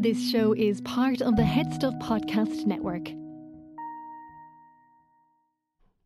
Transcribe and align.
This 0.00 0.30
show 0.30 0.54
is 0.54 0.80
part 0.80 1.20
of 1.20 1.36
the 1.36 1.44
Head 1.44 1.74
Stuff 1.74 1.92
Podcast 1.96 2.64
Network. 2.64 3.10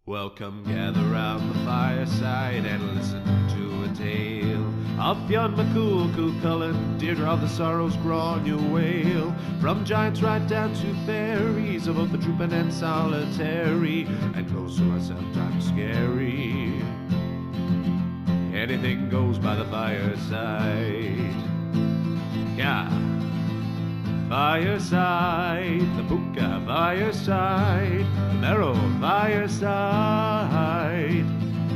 Welcome, 0.04 0.64
gather 0.64 1.00
round 1.12 1.48
the 1.48 1.58
fireside 1.60 2.66
and 2.66 2.96
listen 2.96 3.22
to 3.50 3.84
a 3.88 3.94
tale 3.94 4.66
of 5.00 5.16
Fionn 5.28 5.54
McCool, 5.54 6.12
Cú 6.16 6.36
Chulainn, 6.40 6.98
Deirdre 6.98 7.24
of 7.24 7.40
the 7.40 7.48
Sorrows, 7.48 7.96
Gráinne 7.98 8.58
Mhaol. 8.58 9.60
From 9.60 9.84
giants 9.84 10.22
right 10.22 10.44
down 10.48 10.74
to 10.74 11.06
fairies, 11.06 11.86
of 11.86 11.94
both 11.94 12.10
the 12.10 12.18
trooping 12.18 12.52
and 12.52 12.74
solitary, 12.74 14.08
and 14.34 14.52
ghosts 14.52 14.80
who 14.80 14.92
are 14.92 15.00
sometimes 15.00 15.68
scary. 15.68 16.82
Anything 18.52 19.08
goes 19.08 19.38
by 19.38 19.54
the 19.54 19.66
fireside. 19.66 21.32
Yeah. 22.56 23.13
Fireside, 24.34 25.86
the 25.96 26.02
Puka 26.08 26.60
fireside, 26.66 28.00
the 28.00 28.34
Marrow 28.40 28.74
fireside. 29.00 31.24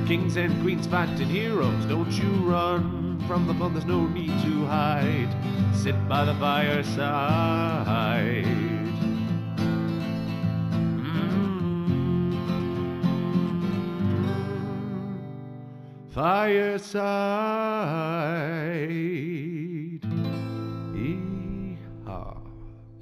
Kings 0.08 0.36
and 0.36 0.60
queens 0.60 0.88
fighting 0.88 1.28
heroes, 1.28 1.84
don't 1.84 2.10
you 2.10 2.28
run 2.50 3.22
from 3.28 3.46
the 3.46 3.54
fun, 3.54 3.74
there's 3.74 3.84
no 3.84 4.08
need 4.08 4.42
to 4.42 4.66
hide. 4.66 5.32
Sit 5.72 5.94
by 6.08 6.24
the 6.24 6.34
fireside. 6.34 8.44
Mm. 10.98 12.34
Fireside. 16.10 17.08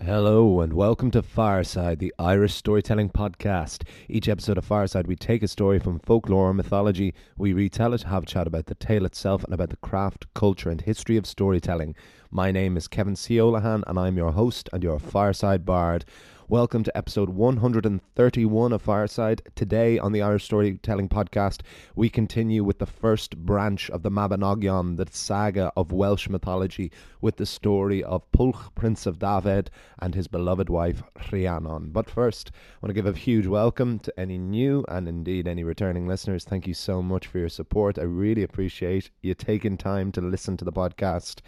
Hello 0.07 0.61
and 0.61 0.73
welcome 0.73 1.11
to 1.11 1.21
Fireside, 1.21 1.99
the 1.99 2.15
Irish 2.17 2.55
storytelling 2.55 3.11
podcast. 3.11 3.83
Each 4.09 4.29
episode 4.29 4.57
of 4.57 4.65
Fireside, 4.65 5.09
we 5.09 5.17
take 5.17 5.43
a 5.43 5.49
story 5.49 5.81
from 5.81 5.99
folklore 5.99 6.51
or 6.51 6.55
mythology, 6.55 7.13
we 7.37 7.53
retell 7.53 7.93
it, 7.93 8.05
have 8.05 8.23
a 8.23 8.27
chat 8.27 8.47
about 8.47 8.67
the 8.67 8.77
tale 8.77 9.05
itself, 9.05 9.43
and 9.43 9.53
about 9.53 9.71
the 9.71 9.77
craft, 9.79 10.33
culture, 10.33 10.71
and 10.71 10.81
history 10.81 11.17
of 11.17 11.27
storytelling. 11.27 11.97
My 12.31 12.53
name 12.53 12.77
is 12.77 12.87
Kevin 12.87 13.17
C. 13.17 13.39
Olahan, 13.39 13.83
and 13.89 13.99
I'm 13.99 14.17
your 14.17 14.31
host 14.31 14.69
and 14.73 14.81
your 14.81 15.01
Fireside 15.01 15.67
Bard. 15.67 16.05
Welcome 16.49 16.85
to 16.85 16.97
episode 16.97 17.31
131 17.31 18.73
of 18.73 18.81
Fireside. 18.81 19.43
Today 19.57 19.99
on 19.99 20.13
the 20.13 20.23
Irish 20.23 20.45
Storytelling 20.45 21.09
Podcast, 21.09 21.63
we 21.97 22.09
continue 22.09 22.63
with 22.63 22.79
the 22.79 22.87
first 22.87 23.37
branch 23.37 23.91
of 23.91 24.05
the 24.05 24.13
Mabinogion, 24.13 24.97
the 24.97 25.09
saga 25.11 25.73
of 25.77 25.91
Welsh 25.91 26.29
mythology, 26.29 26.93
with 27.21 27.35
the 27.35 27.47
story 27.47 28.05
of 28.05 28.31
Pwyll, 28.31 28.73
Prince 28.77 29.07
of 29.07 29.19
Dyfed, 29.19 29.71
and 29.99 30.15
his 30.15 30.29
beloved 30.29 30.71
wife 30.71 31.03
Rhiannon. 31.33 31.91
But 31.91 32.09
first, 32.09 32.53
I 32.55 32.87
want 32.87 32.91
to 32.91 32.95
give 32.95 33.13
a 33.13 33.19
huge 33.19 33.49
welcome 33.49 33.99
to 33.99 34.15
any 34.17 34.39
new 34.39 34.85
and 34.89 35.09
indeed 35.09 35.49
any 35.49 35.65
returning 35.65 36.07
listeners. 36.07 36.45
Thank 36.45 36.69
you 36.69 36.75
so 36.75 37.03
much 37.03 37.27
for 37.27 37.41
your 37.41 37.49
support. 37.49 37.99
I 37.99 38.03
really 38.03 38.45
appreciate 38.45 39.11
you 39.21 39.35
taking 39.35 39.77
time 39.77 40.13
to 40.13 40.21
listen 40.21 40.57
to 40.59 40.65
the 40.65 40.73
podcast. 40.73 41.41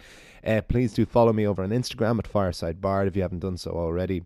Uh, 0.45 0.59
please 0.59 0.91
do 0.91 1.05
follow 1.05 1.31
me 1.31 1.47
over 1.47 1.63
on 1.63 1.69
Instagram 1.69 2.19
at 2.19 2.27
Fireside 2.27 2.81
Bard 2.81 3.07
if 3.07 3.15
you 3.15 3.21
haven't 3.21 3.39
done 3.39 3.55
so 3.55 3.71
already 3.71 4.23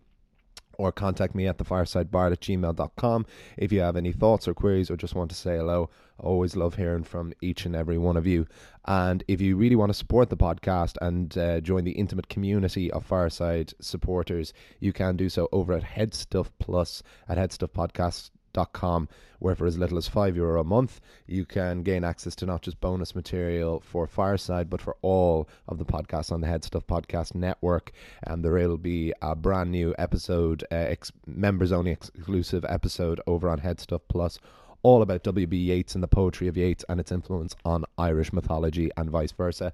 or 0.78 0.92
contact 0.92 1.34
me 1.34 1.46
at 1.46 1.58
thefiresidebard 1.58 2.32
at 2.32 2.40
gmail.com 2.40 3.26
if 3.56 3.72
you 3.72 3.80
have 3.80 3.96
any 3.96 4.12
thoughts 4.12 4.46
or 4.48 4.54
queries 4.54 4.90
or 4.90 4.96
just 4.96 5.14
want 5.14 5.30
to 5.30 5.36
say 5.36 5.56
hello. 5.56 5.90
I 6.20 6.22
always 6.22 6.54
love 6.54 6.76
hearing 6.76 7.04
from 7.04 7.32
each 7.40 7.66
and 7.66 7.74
every 7.74 7.98
one 7.98 8.16
of 8.16 8.26
you. 8.26 8.46
And 8.84 9.24
if 9.26 9.40
you 9.40 9.56
really 9.56 9.76
want 9.76 9.90
to 9.90 9.94
support 9.94 10.30
the 10.30 10.36
podcast 10.36 10.96
and 11.00 11.36
uh, 11.36 11.60
join 11.60 11.84
the 11.84 11.92
intimate 11.92 12.28
community 12.28 12.90
of 12.90 13.04
Fireside 13.04 13.72
supporters, 13.80 14.52
you 14.78 14.92
can 14.92 15.16
do 15.16 15.28
so 15.28 15.48
over 15.52 15.72
at 15.72 15.82
Headstuff 15.82 16.50
Plus 16.58 17.02
at 17.28 17.38
headstuffpodcast.com, 18.54 19.08
where 19.38 19.54
for 19.54 19.66
as 19.66 19.78
little 19.78 19.98
as 19.98 20.08
five 20.08 20.36
euro 20.36 20.60
a 20.60 20.64
month, 20.64 21.00
you 21.26 21.44
can 21.44 21.82
gain 21.82 22.04
access 22.04 22.34
to 22.36 22.46
not 22.46 22.62
just 22.62 22.80
bonus 22.80 23.14
material 23.14 23.80
for 23.80 24.06
Fireside, 24.06 24.70
but 24.70 24.80
for 24.80 24.96
all 25.02 25.48
of 25.68 25.78
the 25.78 25.84
podcasts 25.84 26.32
on 26.32 26.40
the 26.40 26.46
Head 26.46 26.64
Stuff 26.64 26.86
Podcast 26.86 27.34
Network. 27.34 27.92
And 28.22 28.44
there 28.44 28.52
will 28.52 28.78
be 28.78 29.12
a 29.22 29.34
brand 29.34 29.70
new 29.70 29.94
episode, 29.98 30.64
uh, 30.70 30.76
ex- 30.76 31.12
members 31.26 31.72
only 31.72 31.90
exclusive 31.90 32.64
episode 32.68 33.20
over 33.26 33.48
on 33.48 33.58
Head 33.58 33.80
Stuff 33.80 34.02
Plus. 34.08 34.38
All 34.82 35.00
about 35.00 35.22
W.B. 35.22 35.56
Yeats 35.56 35.94
and 35.94 36.04
the 36.04 36.08
poetry 36.08 36.46
of 36.46 36.58
Yeats 36.58 36.84
and 36.90 37.00
its 37.00 37.10
influence 37.10 37.56
on 37.64 37.86
Irish 37.96 38.34
mythology 38.34 38.90
and 38.96 39.08
vice 39.08 39.32
versa 39.32 39.72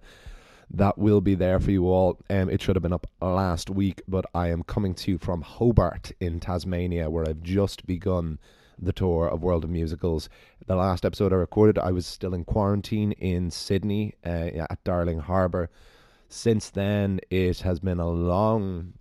that 0.73 0.97
will 0.97 1.21
be 1.21 1.35
there 1.35 1.59
for 1.59 1.73
you 1.73 1.89
all. 1.89 2.17
Um, 2.31 2.49
it 2.49 2.63
should 2.63 2.77
have 2.77 2.83
been 2.85 2.93
up 2.93 3.09
last 3.21 3.69
week, 3.71 4.03
but 4.07 4.25
I 4.35 4.51
am 4.51 4.63
coming 4.63 4.95
to 4.95 5.11
you 5.11 5.19
from 5.19 5.43
Hobart 5.43 6.13
in 6.21 6.39
Tasmania, 6.39 7.11
where 7.11 7.29
I've 7.29 7.43
just 7.43 7.87
begun 7.87 8.39
the 8.81 8.93
tour 8.93 9.29
of 9.29 9.43
World 9.43 9.65
of 9.65 9.71
Musicals. 9.71 10.29
The 10.67 10.77
last 10.77 11.05
episode 11.05 11.33
I 11.33 11.37
recorded, 11.37 11.79
I 11.79 11.93
was 11.93 12.07
still 12.07 12.35
in 12.35 12.45
quarantine 12.45 13.13
in 13.13 13.51
Sydney 13.51 14.15
uh, 14.25 14.67
at 14.71 14.83
Darling 14.85 15.19
Harbour. 15.19 15.71
Since 16.29 16.71
then, 16.71 17.21
it 17.31 17.61
has 17.61 17.81
been 17.81 18.01
a 18.01 18.09
long, 18.09 18.95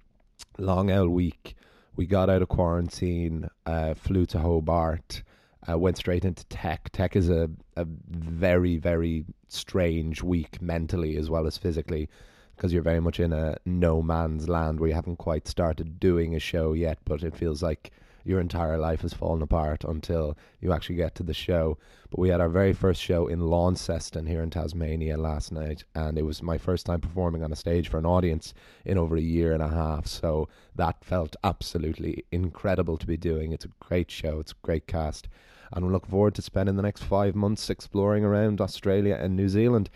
long 0.57 0.91
old 0.91 1.11
week. 1.11 1.55
We 1.95 2.05
got 2.05 2.29
out 2.29 2.41
of 2.41 2.49
quarantine, 2.49 3.49
uh, 3.65 3.93
flew 3.93 4.25
to 4.27 4.39
Hobart, 4.39 5.23
uh, 5.69 5.77
went 5.77 5.97
straight 5.97 6.25
into 6.25 6.45
tech. 6.45 6.89
Tech 6.91 7.15
is 7.15 7.29
a, 7.29 7.49
a 7.75 7.85
very, 7.85 8.77
very 8.77 9.25
strange 9.47 10.23
week 10.23 10.61
mentally 10.61 11.17
as 11.17 11.29
well 11.29 11.45
as 11.45 11.57
physically 11.57 12.09
because 12.55 12.73
you're 12.73 12.81
very 12.83 12.99
much 12.99 13.21
in 13.21 13.31
a 13.31 13.55
no 13.65 14.01
man's 14.01 14.49
land 14.49 14.79
where 14.79 14.89
you 14.89 14.93
haven't 14.93 15.15
quite 15.15 15.47
started 15.47 15.97
doing 15.97 16.35
a 16.35 16.39
show 16.39 16.73
yet, 16.73 16.97
but 17.05 17.23
it 17.23 17.33
feels 17.33 17.63
like 17.63 17.91
your 18.23 18.39
entire 18.39 18.77
life 18.77 19.01
has 19.01 19.13
fallen 19.13 19.41
apart 19.41 19.83
until 19.83 20.37
you 20.59 20.71
actually 20.71 20.95
get 20.95 21.15
to 21.15 21.23
the 21.23 21.33
show. 21.33 21.77
But 22.09 22.19
we 22.19 22.29
had 22.29 22.41
our 22.41 22.49
very 22.49 22.73
first 22.73 23.01
show 23.01 23.27
in 23.27 23.39
Launceston 23.39 24.25
here 24.25 24.41
in 24.41 24.49
Tasmania 24.49 25.17
last 25.17 25.51
night, 25.51 25.83
and 25.95 26.17
it 26.17 26.23
was 26.23 26.41
my 26.41 26.57
first 26.57 26.85
time 26.85 27.01
performing 27.01 27.43
on 27.43 27.51
a 27.51 27.55
stage 27.55 27.87
for 27.87 27.97
an 27.97 28.05
audience 28.05 28.53
in 28.85 28.97
over 28.97 29.15
a 29.15 29.21
year 29.21 29.53
and 29.53 29.61
a 29.61 29.67
half. 29.67 30.07
So 30.07 30.49
that 30.75 31.03
felt 31.03 31.35
absolutely 31.43 32.25
incredible 32.31 32.97
to 32.97 33.07
be 33.07 33.17
doing. 33.17 33.51
It's 33.51 33.65
a 33.65 33.71
great 33.79 34.09
show, 34.09 34.39
it's 34.39 34.53
a 34.53 34.65
great 34.65 34.87
cast, 34.87 35.27
and 35.71 35.85
we 35.85 35.91
look 35.91 36.07
forward 36.07 36.35
to 36.35 36.41
spending 36.41 36.75
the 36.75 36.81
next 36.81 37.03
five 37.03 37.35
months 37.35 37.69
exploring 37.69 38.25
around 38.25 38.59
Australia 38.59 39.17
and 39.19 39.35
New 39.35 39.49
Zealand. 39.49 39.89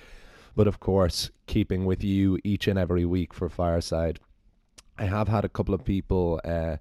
But 0.55 0.67
of 0.67 0.79
course, 0.79 1.31
keeping 1.47 1.85
with 1.85 2.03
you 2.03 2.37
each 2.43 2.67
and 2.67 2.77
every 2.77 3.05
week 3.05 3.33
for 3.33 3.49
Fireside. 3.49 4.19
I 4.99 5.05
have 5.05 5.27
had 5.27 5.43
a 5.43 5.49
couple 5.49 5.73
of 5.73 5.83
people. 5.83 6.39
Uh, 6.45 6.77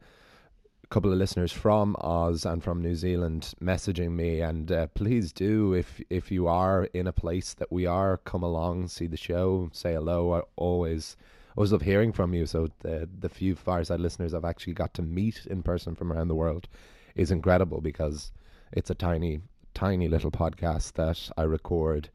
couple 0.92 1.10
of 1.10 1.16
listeners 1.16 1.50
from 1.50 1.96
Oz 2.02 2.44
and 2.44 2.62
from 2.62 2.82
New 2.82 2.94
Zealand 2.94 3.54
messaging 3.62 4.10
me, 4.10 4.42
and 4.42 4.70
uh, 4.70 4.88
please 4.88 5.32
do 5.32 5.72
if 5.72 6.02
if 6.10 6.30
you 6.30 6.46
are 6.46 6.84
in 6.92 7.06
a 7.06 7.12
place 7.14 7.54
that 7.54 7.72
we 7.72 7.86
are, 7.86 8.18
come 8.18 8.42
along, 8.42 8.88
see 8.88 9.06
the 9.06 9.16
show, 9.16 9.70
say 9.72 9.94
hello. 9.94 10.34
I 10.34 10.42
always 10.56 11.16
always 11.56 11.72
love 11.72 11.80
hearing 11.80 12.12
from 12.12 12.34
you. 12.34 12.44
So 12.44 12.68
the 12.80 13.08
the 13.20 13.30
few 13.30 13.54
fireside 13.54 14.00
listeners 14.00 14.34
I've 14.34 14.44
actually 14.44 14.74
got 14.74 14.92
to 14.92 15.02
meet 15.02 15.46
in 15.46 15.62
person 15.62 15.94
from 15.94 16.12
around 16.12 16.28
the 16.28 16.34
world 16.34 16.68
is 17.14 17.30
incredible 17.30 17.80
because 17.80 18.30
it's 18.70 18.90
a 18.90 18.94
tiny 18.94 19.40
tiny 19.72 20.08
little 20.08 20.30
podcast 20.30 20.92
that 20.92 21.30
I 21.38 21.44
record 21.44 22.10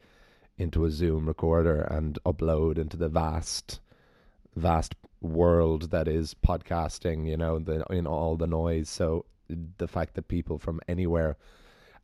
into 0.60 0.86
a 0.86 0.92
Zoom 0.92 1.26
recorder 1.28 1.82
and 1.82 2.20
upload 2.28 2.78
into 2.78 2.96
the 2.96 3.10
vast 3.10 3.80
vast 4.56 4.94
world 5.22 5.92
that 5.92 6.08
is 6.08 6.36
podcasting, 6.46 7.28
you 7.28 7.38
know, 7.38 7.60
the 7.60 7.84
in 7.90 8.08
all 8.08 8.36
the 8.36 8.48
noise. 8.48 8.90
So 8.90 9.26
the 9.78 9.88
fact 9.88 10.16
that 10.16 10.28
people 10.28 10.58
from 10.58 10.80
anywhere 10.88 11.38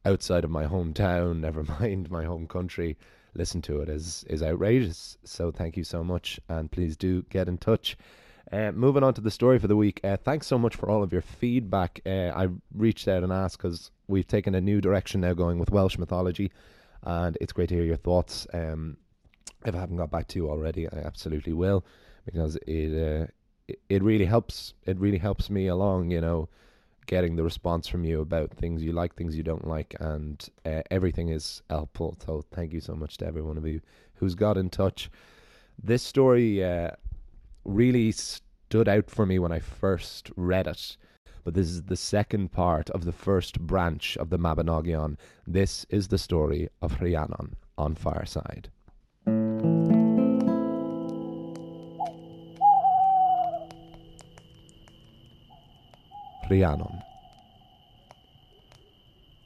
outside 0.06 0.44
of 0.44 0.50
my 0.50 0.66
hometown, 0.66 1.40
never 1.40 1.63
mind 1.63 2.09
my 2.12 2.23
home 2.23 2.47
country, 2.47 2.97
listen 3.35 3.62
to 3.63 3.81
it 3.81 3.90
is 3.90 4.23
is 4.29 4.44
outrageous. 4.44 5.18
So 5.23 5.52
thank 5.52 5.78
you 5.78 5.84
so 5.84 6.03
much, 6.03 6.40
and 6.50 6.72
please 6.72 6.97
do 6.97 7.23
get 7.29 7.47
in 7.47 7.57
touch. 7.57 7.97
Uh, 8.52 8.72
moving 8.72 9.03
on 9.03 9.14
to 9.16 9.22
the 9.22 9.32
story 9.32 9.58
for 9.58 9.67
the 9.67 9.76
week. 9.76 9.99
Uh, 10.03 10.17
thanks 10.17 10.46
so 10.46 10.59
much 10.59 10.76
for 10.76 10.90
all 10.90 11.02
of 11.02 11.11
your 11.11 11.22
feedback. 11.22 12.02
Uh, 12.05 12.32
I 12.35 12.49
reached 12.76 13.08
out 13.08 13.23
and 13.23 13.32
asked 13.32 13.58
because 13.58 13.90
we've 14.08 14.28
taken 14.28 14.53
a 14.53 14.61
new 14.61 14.82
direction 14.82 15.22
now, 15.22 15.34
going 15.34 15.59
with 15.59 15.72
Welsh 15.72 15.97
mythology, 15.97 16.52
and 17.03 17.37
it's 17.41 17.53
great 17.53 17.70
to 17.70 17.76
hear 17.76 17.85
your 17.85 17.97
thoughts. 17.97 18.46
Um, 18.53 18.97
if 19.66 19.73
I 19.73 19.79
haven't 19.79 19.97
got 19.97 20.11
back 20.11 20.28
to 20.28 20.40
you 20.40 20.49
already, 20.49 20.87
I 20.87 20.97
absolutely 20.97 21.53
will 21.53 21.85
because 22.25 22.58
it, 22.67 22.93
uh, 22.93 23.28
it 23.90 24.03
really 24.03 24.25
helps. 24.25 24.73
It 24.85 24.97
really 24.99 25.17
helps 25.17 25.49
me 25.49 25.67
along. 25.67 26.11
You 26.11 26.22
know, 26.22 26.49
getting 27.05 27.35
the 27.35 27.43
response 27.43 27.87
from 27.87 28.03
you 28.03 28.22
about 28.22 28.52
things 28.52 28.84
you 28.84 28.93
like, 28.93 29.16
things 29.16 29.35
you 29.35 29.43
don't 29.43 29.67
like, 29.67 29.96
and 29.99 30.47
uh, 30.66 30.81
everything 30.91 31.29
is 31.29 31.61
helpful. 31.70 32.17
So 32.25 32.43
thank 32.52 32.73
you 32.73 32.81
so 32.81 32.96
much 32.96 33.17
to 33.17 33.28
every 33.28 33.41
one 33.41 33.58
of 33.58 33.67
you 33.67 33.81
who's 34.16 34.35
got 34.35 34.58
in 34.58 34.70
touch. 34.70 35.09
This 35.81 36.03
story 36.03 36.64
uh, 36.64 36.91
really 37.66 38.11
stood 38.11 38.87
out 38.87 39.09
for 39.09 39.25
me 39.25 39.40
when 39.40 39.52
I 39.52 39.59
first 39.59 40.31
read 40.35 40.67
it. 40.67 40.97
But 41.43 41.55
this 41.55 41.67
is 41.67 41.84
the 41.84 41.97
second 41.97 42.52
part 42.52 42.90
of 42.91 43.03
the 43.03 43.11
first 43.11 43.59
branch 43.59 44.16
of 44.17 44.29
the 44.29 44.40
Mabinogion. 44.40 45.17
This 45.46 45.85
is 45.90 46.08
the 46.08 46.17
story 46.17 46.70
of 46.81 47.02
Rhiannon 47.02 47.58
on 47.78 47.96
Fireside. 47.96 48.70
Rhiannon. 56.49 57.01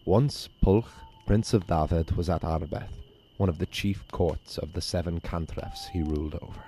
Once 0.06 0.50
Pwyll, 0.64 0.86
Prince 1.26 1.54
of 1.54 1.68
Dyfed, 1.68 2.16
was 2.16 2.30
at 2.30 2.42
Arberth, 2.44 2.90
one 3.38 3.50
of 3.50 3.60
the 3.60 3.66
chief 3.66 4.08
courts 4.12 4.58
of 4.58 4.74
the 4.74 4.82
seven 4.82 5.20
cantrefs 5.20 5.90
he 5.90 6.02
ruled 6.02 6.36
over. 6.36 6.64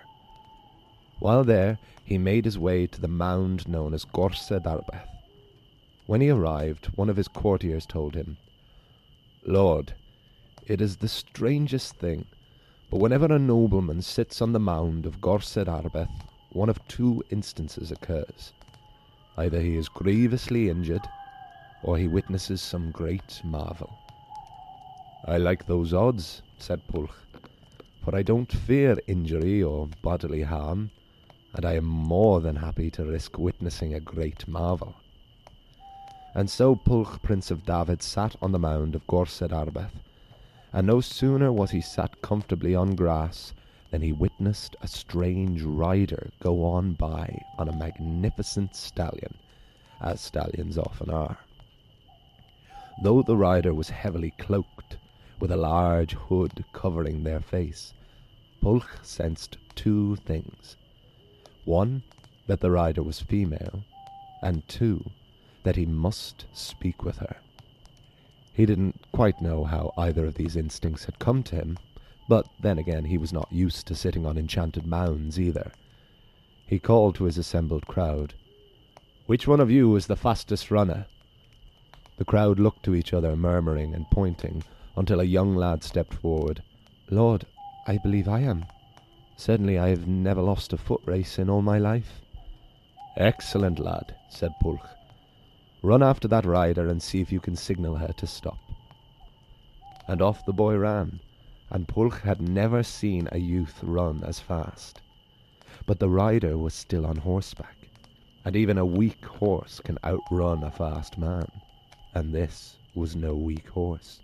While 1.20 1.44
there, 1.44 1.80
he 2.06 2.18
made 2.18 2.46
his 2.46 2.60
way 2.60 2.88
to 2.88 3.02
the 3.02 3.08
mound 3.08 3.68
known 3.68 3.94
as 3.94 4.06
Gorsedd 4.06 4.66
Arberth. 4.66 5.08
When 6.06 6.22
he 6.22 6.30
arrived, 6.30 6.88
one 6.96 7.10
of 7.10 7.18
his 7.18 7.28
courtiers 7.28 7.86
told 7.86 8.16
him, 8.16 8.38
Lord, 9.46 9.94
it 10.68 10.82
is 10.82 10.98
the 10.98 11.08
strangest 11.08 11.96
thing, 11.96 12.26
but 12.90 13.00
whenever 13.00 13.26
a 13.34 13.40
nobleman 13.40 14.02
sits 14.02 14.42
on 14.42 14.54
the 14.54 14.60
mound 14.60 15.06
of 15.06 15.22
Gorsedd 15.22 15.68
Arberth, 15.68 16.10
one 16.52 16.70
of 16.70 16.86
two 16.88 17.24
instances 17.30 17.92
occurs. 17.92 18.54
Either 19.40 19.62
he 19.62 19.78
is 19.78 19.88
grievously 19.88 20.70
injured, 20.70 21.08
or 21.82 21.98
he 21.98 22.10
witnesses 22.10 22.62
some 22.62 22.92
great 22.92 23.40
marvel. 23.46 23.90
I 25.24 25.38
like 25.38 25.66
those 25.66 25.94
odds, 25.94 26.42
said 26.58 26.82
Pwyll, 26.90 27.10
for 28.04 28.14
I 28.18 28.22
don't 28.22 28.52
fear 28.52 28.98
injury 29.08 29.64
or 29.64 29.88
bodily 30.02 30.42
harm, 30.42 30.92
and 31.54 31.66
I 31.66 31.76
am 31.76 31.86
more 31.86 32.42
than 32.42 32.58
happy 32.58 32.92
to 32.92 33.06
risk 33.06 33.38
witnessing 33.38 33.94
a 33.94 34.02
great 34.02 34.46
marvel. 34.46 34.94
And 36.36 36.50
so 36.50 36.76
Pwyll, 36.76 37.22
Prince 37.22 37.50
of 37.50 37.66
Dyfed, 37.66 38.02
sat 38.02 38.36
on 38.42 38.52
the 38.52 38.60
mound 38.60 38.94
of 38.94 39.08
Gorsedd 39.08 39.52
Arberth, 39.52 40.04
and 40.74 40.86
no 40.86 41.00
sooner 41.00 41.54
was 41.54 41.72
he 41.72 41.80
sat 41.80 42.22
comfortably 42.22 42.76
on 42.76 42.94
grass 42.94 43.54
than 43.92 44.02
he 44.02 44.12
witnessed 44.12 44.76
a 44.82 44.88
strange 44.88 45.62
rider 45.64 46.30
go 46.40 46.64
on 46.64 46.94
by 46.94 47.42
on 47.58 47.68
a 47.68 47.76
magnificent 47.76 48.76
stallion, 48.76 49.36
as 50.02 50.22
stallions 50.22 50.78
often 50.78 51.10
are. 51.10 51.38
Though 53.02 53.22
the 53.22 53.38
rider 53.38 53.74
was 53.74 53.90
heavily 53.90 54.32
cloaked, 54.38 54.98
with 55.40 55.52
a 55.52 55.58
large 55.58 56.14
hood 56.14 56.66
covering 56.74 57.24
their 57.24 57.40
face, 57.40 57.94
Pwyll 58.62 58.84
sensed 59.02 59.58
two 59.74 60.18
things. 60.18 60.76
One, 61.64 62.04
that 62.48 62.60
the 62.60 62.72
rider 62.72 63.02
was 63.02 63.22
female, 63.22 63.84
and 64.42 64.68
two, 64.68 65.12
that 65.64 65.78
he 65.78 65.86
must 65.86 66.46
speak 66.54 67.04
with 67.04 67.18
her. 67.18 67.38
He 68.54 68.66
didn't 68.66 69.00
quite 69.14 69.42
know 69.42 69.64
how 69.64 69.94
either 69.98 70.26
of 70.26 70.36
these 70.36 70.58
instincts 70.58 71.06
had 71.06 71.20
come 71.20 71.44
to 71.44 71.56
him, 71.56 71.78
but 72.30 72.48
then 72.60 72.78
again 72.78 73.06
he 73.06 73.18
was 73.18 73.34
not 73.34 73.52
used 73.52 73.88
to 73.88 73.96
sitting 73.96 74.24
on 74.24 74.38
enchanted 74.38 74.86
mounds 74.86 75.40
either. 75.40 75.72
He 76.68 76.78
called 76.78 77.16
to 77.16 77.24
his 77.24 77.40
assembled 77.40 77.88
crowd, 77.88 78.36
Which 79.26 79.48
one 79.48 79.60
of 79.60 79.72
you 79.72 79.96
is 79.96 80.06
the 80.06 80.16
fastest 80.16 80.70
runner? 80.70 81.08
The 82.18 82.26
crowd 82.26 82.60
looked 82.60 82.84
to 82.84 82.94
each 82.94 83.14
other, 83.14 83.36
murmuring 83.36 83.96
and 83.96 84.06
pointing, 84.12 84.64
until 84.96 85.20
a 85.20 85.24
young 85.24 85.56
lad 85.56 85.84
stepped 85.84 86.14
forward. 86.14 86.62
Lord, 87.10 87.48
I 87.88 87.98
believe 87.98 88.28
I 88.28 88.42
am. 88.42 88.64
Certainly 89.36 89.80
I 89.80 89.90
have 89.90 90.08
never 90.08 90.42
lost 90.42 90.72
a 90.72 90.78
foot 90.78 91.02
race 91.06 91.40
in 91.40 91.50
all 91.50 91.64
my 91.64 91.80
life. 91.80 92.22
Excellent, 93.18 93.80
lad, 93.80 94.14
said 94.30 94.52
Pwyll. 94.62 94.80
Run 95.82 96.04
after 96.04 96.28
that 96.28 96.46
rider 96.46 96.88
and 96.90 97.02
see 97.02 97.22
if 97.22 97.32
you 97.32 97.40
can 97.40 97.56
signal 97.56 97.96
her 97.96 98.14
to 98.18 98.28
stop. 98.28 98.60
And 100.08 100.22
off 100.22 100.46
the 100.46 100.54
boy 100.54 100.78
ran, 100.78 101.22
and 101.72 101.88
Pwyll 101.88 102.12
had 102.22 102.42
never 102.42 102.82
seen 102.84 103.28
a 103.32 103.38
youth 103.38 103.80
run 103.84 104.24
as 104.24 104.40
fast. 104.40 105.02
But 105.86 106.00
the 106.00 106.10
rider 106.10 106.58
was 106.58 106.74
still 106.74 107.06
on 107.06 107.18
horseback, 107.18 107.78
and 108.44 108.56
even 108.56 108.78
a 108.78 108.86
weak 108.86 109.24
horse 109.26 109.80
can 109.80 109.98
outrun 110.04 110.64
a 110.64 110.72
fast 110.72 111.18
man, 111.18 111.48
and 112.14 112.34
this 112.34 112.78
was 112.96 113.16
no 113.16 113.36
weak 113.36 113.70
horse. 113.70 114.20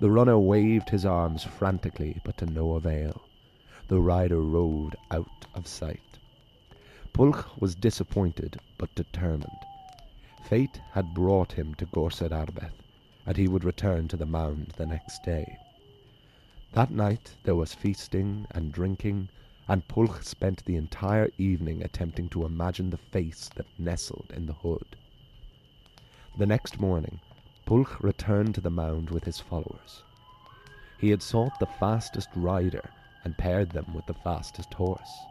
The 0.00 0.10
runner 0.10 0.38
waved 0.38 0.90
his 0.90 1.04
arms 1.04 1.44
frantically, 1.44 2.20
but 2.24 2.38
to 2.38 2.46
no 2.46 2.74
avail. 2.74 3.20
The 3.88 4.00
rider 4.00 4.40
rode 4.40 4.96
out 5.10 5.46
of 5.54 5.66
sight. 5.66 6.18
Pwyll 7.12 7.44
was 7.58 7.74
disappointed, 7.74 8.60
but 8.78 8.94
determined. 8.94 9.58
Fate 10.44 10.80
had 10.92 11.14
brought 11.14 11.52
him 11.52 11.74
to 11.74 11.86
Gorsedd 11.86 12.30
Arberth, 12.30 12.72
and 13.26 13.36
he 13.36 13.48
would 13.48 13.64
return 13.64 14.08
to 14.08 14.16
the 14.16 14.26
mound 14.26 14.74
the 14.76 14.86
next 14.86 15.22
day. 15.24 15.58
That 16.72 16.90
night 16.90 17.34
there 17.42 17.54
was 17.54 17.74
feasting 17.74 18.46
and 18.52 18.72
drinking, 18.72 19.28
and 19.66 19.86
Pwyll 19.88 20.22
spent 20.22 20.64
the 20.64 20.76
entire 20.76 21.30
evening 21.36 21.82
attempting 21.82 22.28
to 22.30 22.44
imagine 22.44 22.90
the 22.90 22.96
face 22.96 23.50
that 23.56 23.66
nestled 23.78 24.32
in 24.34 24.46
the 24.46 24.52
hood. 24.52 24.96
The 26.38 26.46
next 26.46 26.80
morning, 26.80 27.20
Pwyll 27.66 27.86
returned 28.00 28.54
to 28.54 28.60
the 28.60 28.70
mound 28.70 29.10
with 29.10 29.24
his 29.24 29.40
followers. 29.40 30.04
He 30.98 31.10
had 31.10 31.22
sought 31.22 31.58
the 31.58 31.66
fastest 31.66 32.28
rider 32.36 32.90
and 33.24 33.36
paired 33.36 33.70
them 33.70 33.92
with 33.94 34.06
the 34.06 34.14
fastest 34.14 34.74
horse. 34.74 35.26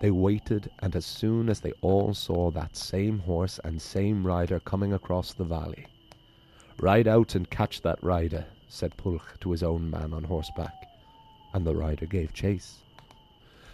They 0.00 0.10
waited, 0.10 0.70
and 0.80 0.96
as 0.96 1.06
soon 1.06 1.48
as 1.48 1.60
they 1.60 1.72
all 1.82 2.14
saw 2.14 2.50
that 2.50 2.76
same 2.76 3.20
horse 3.20 3.60
and 3.62 3.80
same 3.80 4.26
rider 4.26 4.60
coming 4.60 4.92
across 4.92 5.32
the 5.32 5.44
valley, 5.44 5.86
Ride 6.78 7.06
out 7.06 7.36
and 7.36 7.48
catch 7.48 7.82
that 7.82 8.02
rider, 8.02 8.46
said 8.74 8.96
Pwyll 8.96 9.20
to 9.38 9.52
his 9.52 9.62
own 9.62 9.88
man 9.88 10.12
on 10.12 10.24
horseback, 10.24 10.88
and 11.52 11.64
the 11.64 11.76
rider 11.76 12.06
gave 12.06 12.32
chase. 12.32 12.78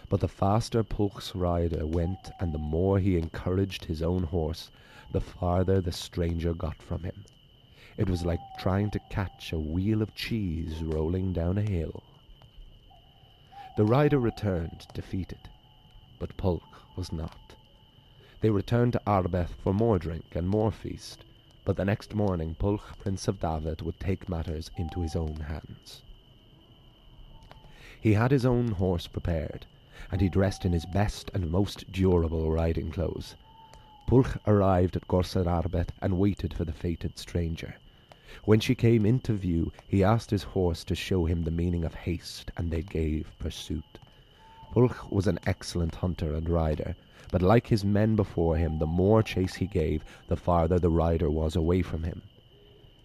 But 0.09 0.19
the 0.19 0.27
faster 0.27 0.83
Pwyll's 0.83 1.33
rider 1.33 1.87
went, 1.87 2.29
and 2.39 2.53
the 2.53 2.59
more 2.59 2.99
he 2.99 3.17
encouraged 3.17 3.85
his 3.85 4.03
own 4.03 4.21
horse, 4.21 4.69
the 5.11 5.19
farther 5.19 5.81
the 5.81 5.91
stranger 5.91 6.53
got 6.53 6.81
from 6.83 7.01
him. 7.01 7.25
It 7.97 8.07
was 8.07 8.25
like 8.25 8.39
trying 8.59 8.91
to 8.91 8.99
catch 9.09 9.51
a 9.51 9.59
wheel 9.59 10.03
of 10.03 10.13
cheese 10.13 10.83
rolling 10.83 11.33
down 11.33 11.57
a 11.57 11.63
hill. 11.63 12.03
The 13.77 13.85
rider 13.85 14.19
returned, 14.19 14.85
defeated, 14.93 15.49
but 16.19 16.37
Pwyll 16.37 16.61
was 16.95 17.11
not. 17.11 17.55
They 18.41 18.51
returned 18.51 18.93
to 18.93 19.01
Arberth 19.07 19.55
for 19.63 19.73
more 19.73 19.97
drink 19.97 20.35
and 20.35 20.47
more 20.47 20.71
feast, 20.71 21.25
but 21.63 21.77
the 21.77 21.85
next 21.85 22.15
morning 22.15 22.55
Pwyll, 22.59 22.79
Prince 22.99 23.27
of 23.27 23.39
Dyfed, 23.39 23.81
would 23.81 23.99
take 23.99 24.27
matters 24.27 24.71
into 24.77 25.01
his 25.01 25.15
own 25.15 25.35
hands. 25.35 26.01
He 28.01 28.13
had 28.13 28.31
his 28.31 28.45
own 28.45 28.71
horse 28.71 29.05
prepared, 29.05 29.67
and 30.11 30.21
he 30.21 30.29
dressed 30.29 30.65
in 30.65 30.73
his 30.73 30.87
best 30.87 31.29
and 31.33 31.51
most 31.51 31.91
durable 31.91 32.51
riding 32.51 32.89
clothes. 32.89 33.35
Pwyll 34.07 34.39
arrived 34.47 34.95
at 34.95 35.07
Gorsedd 35.07 35.45
Arberth 35.45 35.91
and 36.01 36.17
waited 36.17 36.53
for 36.53 36.65
the 36.65 36.73
fated 36.73 37.19
stranger. 37.19 37.75
When 38.43 38.59
she 38.59 38.73
came 38.73 39.05
into 39.05 39.33
view, 39.33 39.71
he 39.87 40.03
asked 40.03 40.31
his 40.31 40.43
horse 40.43 40.83
to 40.85 40.95
show 40.95 41.25
him 41.25 41.43
the 41.43 41.51
meaning 41.51 41.83
of 41.85 41.93
haste, 41.93 42.49
and 42.57 42.71
they 42.71 42.81
gave 42.81 43.37
pursuit. 43.37 43.99
Pwyll 44.73 44.95
was 45.11 45.27
an 45.27 45.37
excellent 45.45 45.95
hunter 45.95 46.33
and 46.33 46.49
rider, 46.49 46.95
but 47.29 47.41
like 47.41 47.67
his 47.67 47.85
men 47.85 48.15
before 48.15 48.57
him, 48.57 48.79
the 48.79 48.85
more 48.85 49.21
chase 49.21 49.55
he 49.55 49.67
gave, 49.67 50.03
the 50.27 50.35
farther 50.35 50.79
the 50.79 50.89
rider 50.89 51.29
was 51.29 51.55
away 51.55 51.81
from 51.81 52.03
him. 52.03 52.21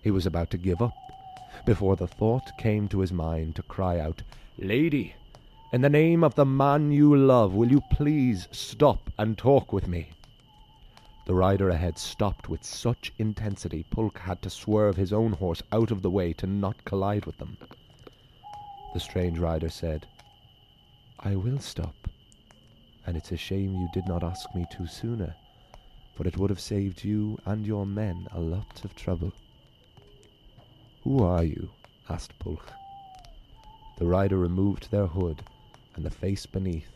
He 0.02 0.10
was 0.10 0.26
about 0.26 0.50
to 0.50 0.58
give 0.58 0.80
up, 0.80 0.94
before 1.64 1.96
the 1.96 2.06
thought 2.06 2.56
came 2.58 2.88
to 2.88 3.00
his 3.00 3.12
mind 3.12 3.56
to 3.56 3.62
cry 3.62 3.98
out, 3.98 4.22
Lady, 4.58 5.14
in 5.72 5.80
the 5.80 5.88
name 5.88 6.22
of 6.22 6.34
the 6.36 6.46
man 6.46 6.92
you 6.92 7.16
love, 7.16 7.54
will 7.54 7.70
you 7.70 7.82
please 7.90 8.46
stop 8.52 9.10
and 9.18 9.36
talk 9.36 9.72
with 9.72 9.88
me? 9.88 10.10
The 11.26 11.34
rider 11.34 11.70
ahead 11.70 11.98
stopped 11.98 12.48
with 12.48 12.62
such 12.62 13.12
intensity 13.18 13.84
Pwyll 13.90 14.16
had 14.16 14.40
to 14.42 14.50
swerve 14.50 14.96
his 14.96 15.12
own 15.12 15.32
horse 15.32 15.62
out 15.72 15.90
of 15.90 16.02
the 16.02 16.10
way 16.10 16.32
to 16.34 16.46
not 16.46 16.84
collide 16.84 17.26
with 17.26 17.38
them. 17.38 17.56
The 18.94 19.00
strange 19.00 19.40
rider 19.40 19.68
said, 19.68 20.06
I 21.18 21.34
will 21.34 21.58
stop, 21.58 22.08
and 23.06 23.16
it's 23.16 23.30
a 23.30 23.36
shame 23.36 23.74
you 23.74 23.88
did 23.92 24.06
not 24.06 24.24
ask 24.24 24.52
me 24.54 24.66
to 24.72 24.86
sooner, 24.86 25.34
for 26.14 26.26
it 26.26 26.36
would 26.36 26.50
have 26.50 26.60
saved 26.60 27.04
you 27.04 27.38
and 27.46 27.64
your 27.64 27.86
men 27.86 28.26
a 28.32 28.40
lot 28.40 28.84
of 28.84 28.94
trouble. 28.96 29.32
Who 31.04 31.22
are 31.22 31.44
you? 31.44 31.70
asked 32.08 32.36
Pwyll. 32.40 32.58
The 33.98 34.06
rider 34.06 34.36
removed 34.36 34.90
their 34.90 35.06
hood, 35.06 35.42
and 35.94 36.04
the 36.04 36.10
face 36.10 36.46
beneath 36.46 36.90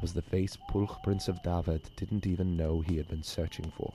was 0.00 0.14
the 0.14 0.22
face 0.22 0.56
Pwyll, 0.70 1.02
Prince 1.02 1.26
of 1.26 1.42
Dyfed, 1.42 1.96
didn't 1.96 2.26
even 2.26 2.56
know 2.56 2.80
he 2.80 2.96
had 2.96 3.08
been 3.08 3.24
searching 3.24 3.72
for. 3.76 3.92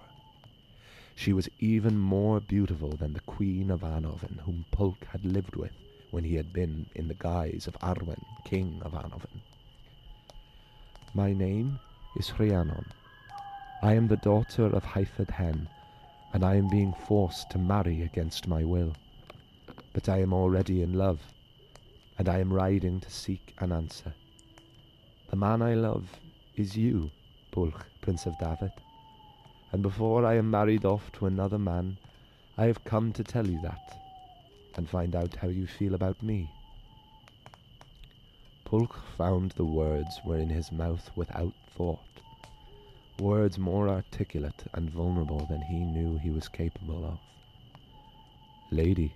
She 1.15 1.32
was 1.32 1.48
even 1.60 1.98
more 1.98 2.41
beautiful 2.41 2.89
than 2.89 3.13
the 3.13 3.22
Queen 3.22 3.72
of 3.72 3.82
Annwfn, 3.82 4.41
whom 4.41 4.65
Pwyll 4.74 4.98
had 5.08 5.24
lived 5.24 5.55
with 5.55 5.72
when 6.12 6.25
he 6.25 6.36
had 6.36 6.51
been 6.51 6.88
in 6.93 7.08
the 7.08 7.13
guise 7.13 7.67
of 7.67 7.77
Arawn, 7.82 8.22
King 8.43 8.82
of 8.84 8.91
Annwfn. 8.91 9.41
My 11.15 11.32
name 11.32 11.79
is 12.17 12.39
Rhiannon. 12.39 12.86
I 13.84 13.93
am 13.93 14.08
the 14.08 14.17
daughter 14.17 14.65
of 14.65 14.84
Hefeydd 14.84 15.29
Hen, 15.29 15.70
and 16.34 16.43
I 16.43 16.55
am 16.55 16.67
being 16.70 16.91
forced 16.91 17.51
to 17.51 17.60
marry 17.60 18.01
against 18.01 18.48
my 18.48 18.63
will. 18.63 18.93
But 19.93 20.10
I 20.10 20.22
am 20.22 20.34
already 20.34 20.82
in 20.82 20.93
love, 20.93 21.20
and 22.17 22.27
I 22.27 22.39
am 22.39 22.51
riding 22.51 23.00
to 23.00 23.12
seek 23.12 23.53
an 23.60 23.72
answer. 23.72 24.12
The 25.29 25.36
man 25.36 25.62
I 25.62 25.75
love 25.75 26.10
is 26.55 26.75
you, 26.75 27.12
Pwyll, 27.51 27.74
Prince 28.01 28.25
of 28.25 28.36
Dyfed, 28.39 28.82
and 29.72 29.84
before 29.84 30.25
I 30.25 30.38
am 30.38 30.50
married 30.50 30.84
off 30.84 31.12
to 31.12 31.27
another 31.27 31.60
man, 31.60 31.96
I 32.58 32.65
have 32.65 32.84
come 32.86 33.13
to 33.13 33.24
tell 33.24 33.46
you 33.46 33.62
that, 33.62 34.00
and 34.77 34.89
find 34.89 35.15
out 35.15 35.36
how 35.36 35.50
you 35.50 35.67
feel 35.67 35.93
about 35.93 36.24
me. 36.24 36.50
Pwyll 38.73 38.89
found 39.19 39.51
the 39.51 39.65
words 39.65 40.19
were 40.25 40.39
in 40.39 40.49
his 40.49 40.71
mouth 40.71 41.11
without 41.15 41.53
thought, 41.77 41.99
words 43.19 43.59
more 43.59 43.87
articulate 43.87 44.63
and 44.73 44.89
vulnerable 44.89 45.45
than 45.45 45.61
he 45.61 45.75
knew 45.75 46.17
he 46.17 46.31
was 46.31 46.47
capable 46.47 47.05
of. 47.05 47.19
Lady, 48.71 49.13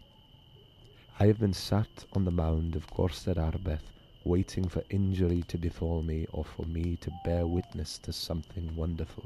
I 1.19 1.25
have 1.25 1.39
been 1.39 1.53
sat 1.53 2.05
on 2.13 2.23
the 2.23 2.29
mound 2.29 2.75
of 2.75 2.85
Gorsedd 2.93 3.37
Arberth, 3.37 3.91
waiting 4.23 4.67
for 4.67 4.83
injury 4.91 5.41
to 5.47 5.57
befall 5.57 6.03
me 6.03 6.27
or 6.31 6.45
for 6.45 6.67
me 6.67 6.95
to 6.97 7.11
bear 7.25 7.47
witness 7.47 7.97
to 8.03 8.13
something 8.13 8.75
wonderful 8.75 9.25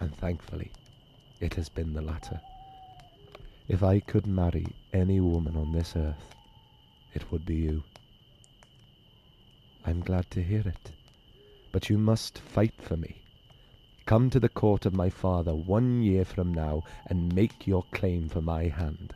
and 0.00 0.16
thankfully 0.16 0.70
it 1.38 1.52
has 1.52 1.68
been 1.68 1.92
the 1.92 2.00
latter. 2.00 2.40
If 3.68 3.82
I 3.82 4.00
could 4.00 4.26
marry 4.26 4.68
any 4.94 5.20
woman 5.20 5.54
on 5.54 5.72
this 5.72 5.96
earth, 5.96 6.34
it 7.12 7.30
would 7.30 7.44
be 7.44 7.56
you. 7.56 7.82
I'm 9.88 10.00
glad 10.00 10.30
to 10.32 10.42
hear 10.42 10.68
it, 10.68 10.90
but 11.72 11.88
you 11.88 11.96
must 11.96 12.38
fight 12.38 12.74
for 12.78 12.98
me. 12.98 13.22
Come 14.04 14.28
to 14.28 14.38
the 14.38 14.50
court 14.50 14.84
of 14.84 14.92
my 14.92 15.08
father 15.08 15.54
one 15.54 16.02
year 16.02 16.26
from 16.26 16.52
now 16.52 16.82
and 17.06 17.34
make 17.34 17.66
your 17.66 17.82
claim 17.90 18.28
for 18.28 18.42
my 18.42 18.64
hand. 18.64 19.14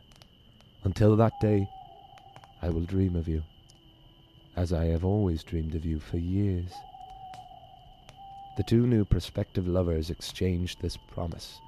Until 0.83 1.15
that 1.15 1.39
day, 1.39 1.69
I 2.59 2.69
will 2.69 2.85
dream 2.85 3.15
of 3.15 3.27
you, 3.27 3.43
as 4.55 4.73
I 4.73 4.85
have 4.85 5.05
always 5.05 5.43
dreamed 5.43 5.75
of 5.75 5.85
you 5.85 5.99
for 5.99 6.17
years. 6.17 6.71
The 8.57 8.63
two 8.63 8.87
new 8.87 9.05
prospective 9.05 9.67
lovers 9.67 10.09
exchanged 10.09 10.81
this 10.81 10.97
promise, 10.97 11.59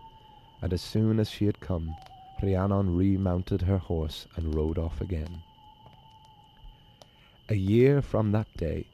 and 0.63 0.73
as 0.73 0.81
soon 0.81 1.19
as 1.19 1.29
she 1.29 1.45
had 1.45 1.59
come, 1.59 1.95
Rhiannon 2.41 2.97
remounted 2.97 3.61
her 3.61 3.77
horse 3.77 4.25
and 4.35 4.55
rode 4.55 4.79
off 4.79 4.99
again. 4.99 5.43
A 7.49 7.55
year 7.55 8.01
from 8.01 8.31
that 8.31 8.47
day, 8.57 8.87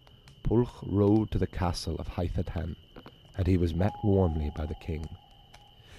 Pwyll 0.44 0.70
rode 0.82 1.32
to 1.32 1.38
the 1.38 1.48
castle 1.48 1.96
of 1.98 2.08
Hefeydd 2.08 2.50
Hen, 2.50 2.76
and 3.38 3.48
he 3.48 3.58
was 3.58 3.74
met 3.74 3.94
warmly 4.04 4.52
by 4.56 4.66
the 4.66 4.76
king. 4.76 5.08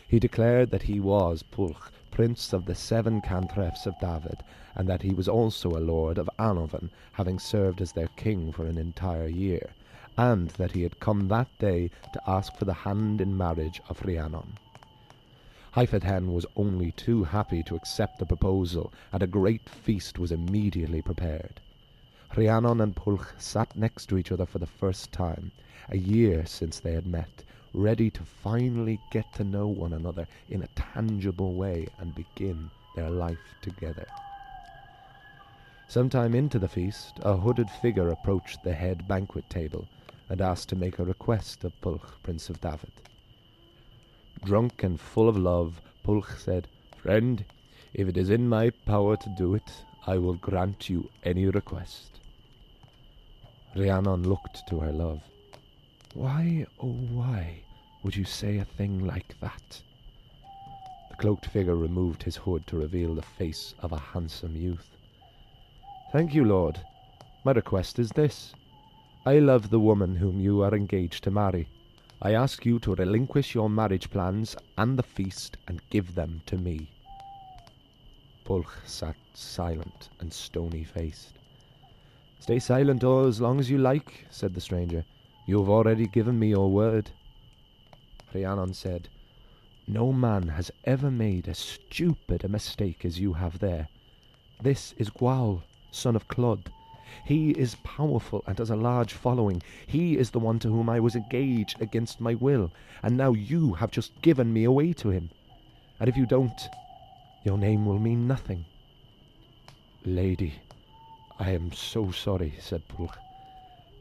He 0.06 0.18
declared 0.18 0.70
that 0.70 0.82
he 0.82 1.00
was 1.00 1.42
Pwyll, 1.42 1.76
prince 2.10 2.52
of 2.52 2.66
the 2.66 2.74
seven 2.74 3.22
cantrefs 3.22 3.86
of 3.86 3.98
Dyfed, 4.00 4.42
and 4.74 4.86
that 4.88 5.00
he 5.00 5.14
was 5.14 5.28
also 5.28 5.70
a 5.70 5.80
lord 5.80 6.18
of 6.18 6.28
Annwfn, 6.38 6.90
having 7.12 7.38
served 7.38 7.80
as 7.80 7.92
their 7.92 8.08
king 8.08 8.52
for 8.52 8.66
an 8.66 8.76
entire 8.76 9.28
year, 9.28 9.70
and 10.18 10.50
that 10.50 10.72
he 10.72 10.82
had 10.82 11.00
come 11.00 11.28
that 11.28 11.48
day 11.58 11.90
to 12.12 12.20
ask 12.26 12.54
for 12.56 12.66
the 12.66 12.74
hand 12.74 13.22
in 13.22 13.34
marriage 13.34 13.80
of 13.88 14.04
Rhiannon. 14.04 14.58
Hefeydd 15.74 16.02
Hen 16.02 16.34
was 16.34 16.44
only 16.54 16.92
too 16.92 17.24
happy 17.24 17.62
to 17.62 17.76
accept 17.76 18.18
the 18.18 18.26
proposal, 18.26 18.92
and 19.10 19.22
a 19.22 19.26
great 19.26 19.66
feast 19.70 20.18
was 20.18 20.30
immediately 20.30 21.00
prepared. 21.00 21.61
Rhiannon 22.34 22.80
and 22.80 22.96
Pwyll 22.96 23.20
sat 23.38 23.76
next 23.76 24.06
to 24.06 24.16
each 24.16 24.32
other 24.32 24.46
for 24.46 24.58
the 24.58 24.66
first 24.66 25.12
time, 25.12 25.52
a 25.90 25.98
year 25.98 26.46
since 26.46 26.80
they 26.80 26.94
had 26.94 27.06
met, 27.06 27.44
ready 27.74 28.10
to 28.10 28.22
finally 28.22 28.98
get 29.10 29.30
to 29.34 29.44
know 29.44 29.66
one 29.66 29.92
another 29.92 30.26
in 30.48 30.62
a 30.62 30.68
tangible 30.68 31.52
way 31.52 31.88
and 31.98 32.14
begin 32.14 32.70
their 32.96 33.10
life 33.10 33.54
together. 33.60 34.06
Sometime 35.88 36.34
into 36.34 36.58
the 36.58 36.68
feast, 36.68 37.18
a 37.20 37.36
hooded 37.36 37.68
figure 37.68 38.08
approached 38.08 38.62
the 38.64 38.72
head 38.72 39.06
banquet 39.06 39.50
table 39.50 39.86
and 40.30 40.40
asked 40.40 40.70
to 40.70 40.76
make 40.76 40.98
a 40.98 41.04
request 41.04 41.64
of 41.64 41.78
Pwyll, 41.82 42.00
Prince 42.22 42.48
of 42.48 42.62
Dyfed. 42.62 43.10
Drunk 44.42 44.82
and 44.82 44.98
full 44.98 45.28
of 45.28 45.36
love, 45.36 45.82
Pwyll 46.02 46.24
said, 46.38 46.66
Friend, 46.96 47.44
if 47.92 48.08
it 48.08 48.16
is 48.16 48.30
in 48.30 48.48
my 48.48 48.70
power 48.70 49.18
to 49.18 49.28
do 49.36 49.54
it, 49.54 49.70
I 50.06 50.16
will 50.16 50.34
grant 50.34 50.88
you 50.88 51.10
any 51.22 51.46
request. 51.46 52.21
Rhiannon 53.74 54.28
looked 54.28 54.66
to 54.68 54.80
her 54.80 54.92
love. 54.92 55.22
Why, 56.14 56.66
oh 56.78 56.92
why, 56.92 57.62
would 58.02 58.14
you 58.14 58.24
say 58.24 58.58
a 58.58 58.64
thing 58.64 59.06
like 59.06 59.34
that? 59.40 59.80
The 61.08 61.16
cloaked 61.16 61.46
figure 61.46 61.76
removed 61.76 62.22
his 62.22 62.36
hood 62.36 62.66
to 62.66 62.76
reveal 62.76 63.14
the 63.14 63.22
face 63.22 63.74
of 63.80 63.92
a 63.92 63.98
handsome 63.98 64.54
youth. 64.54 64.90
Thank 66.12 66.34
you, 66.34 66.44
lord. 66.44 66.80
My 67.44 67.52
request 67.52 67.98
is 67.98 68.10
this. 68.10 68.54
I 69.24 69.38
love 69.38 69.70
the 69.70 69.80
woman 69.80 70.16
whom 70.16 70.40
you 70.40 70.62
are 70.62 70.74
engaged 70.74 71.24
to 71.24 71.30
marry. 71.30 71.68
I 72.20 72.34
ask 72.34 72.66
you 72.66 72.78
to 72.80 72.94
relinquish 72.94 73.54
your 73.54 73.70
marriage 73.70 74.10
plans 74.10 74.54
and 74.76 74.98
the 74.98 75.02
feast 75.02 75.56
and 75.66 75.80
give 75.90 76.14
them 76.14 76.42
to 76.46 76.58
me. 76.58 76.90
Pwyll 78.44 78.66
sat 78.84 79.16
silent 79.32 80.10
and 80.20 80.32
stony 80.32 80.84
faced. 80.84 81.38
Stay 82.42 82.58
silent 82.58 83.04
all 83.04 83.26
as 83.26 83.40
long 83.40 83.60
as 83.60 83.70
you 83.70 83.78
like, 83.78 84.26
said 84.28 84.52
the 84.52 84.60
stranger. 84.60 85.04
You 85.46 85.60
have 85.60 85.68
already 85.68 86.08
given 86.08 86.40
me 86.40 86.48
your 86.48 86.68
word. 86.68 87.08
Rhiannon 88.34 88.74
said, 88.74 89.08
No 89.86 90.12
man 90.12 90.48
has 90.48 90.72
ever 90.82 91.08
made 91.08 91.46
as 91.46 91.58
stupid 91.58 92.42
a 92.42 92.48
mistake 92.48 93.04
as 93.04 93.20
you 93.20 93.34
have 93.34 93.60
there. 93.60 93.86
This 94.60 94.92
is 94.98 95.08
Gwawl, 95.08 95.62
son 95.92 96.16
of 96.16 96.26
Clud, 96.26 96.68
he 97.24 97.50
is 97.50 97.76
powerful 97.84 98.42
and 98.46 98.58
has 98.58 98.70
a 98.70 98.74
large 98.74 99.12
following. 99.12 99.62
He 99.86 100.16
is 100.16 100.30
the 100.30 100.40
one 100.40 100.58
to 100.60 100.68
whom 100.68 100.88
I 100.88 100.98
was 100.98 101.14
engaged 101.14 101.80
against 101.80 102.20
my 102.20 102.34
will, 102.34 102.72
and 103.04 103.16
now 103.16 103.32
you 103.32 103.74
have 103.74 103.92
just 103.92 104.20
given 104.22 104.52
me 104.52 104.64
away 104.64 104.92
to 104.94 105.10
him. 105.10 105.30
And 106.00 106.08
if 106.08 106.16
you 106.16 106.26
don't, 106.26 106.60
your 107.44 107.58
name 107.58 107.86
will 107.86 108.00
mean 108.00 108.26
nothing. 108.26 108.64
Lady, 110.04 110.54
I 111.38 111.50
am 111.50 111.72
so 111.72 112.10
sorry, 112.10 112.54
said 112.60 112.86
Pwyll. 112.88 113.12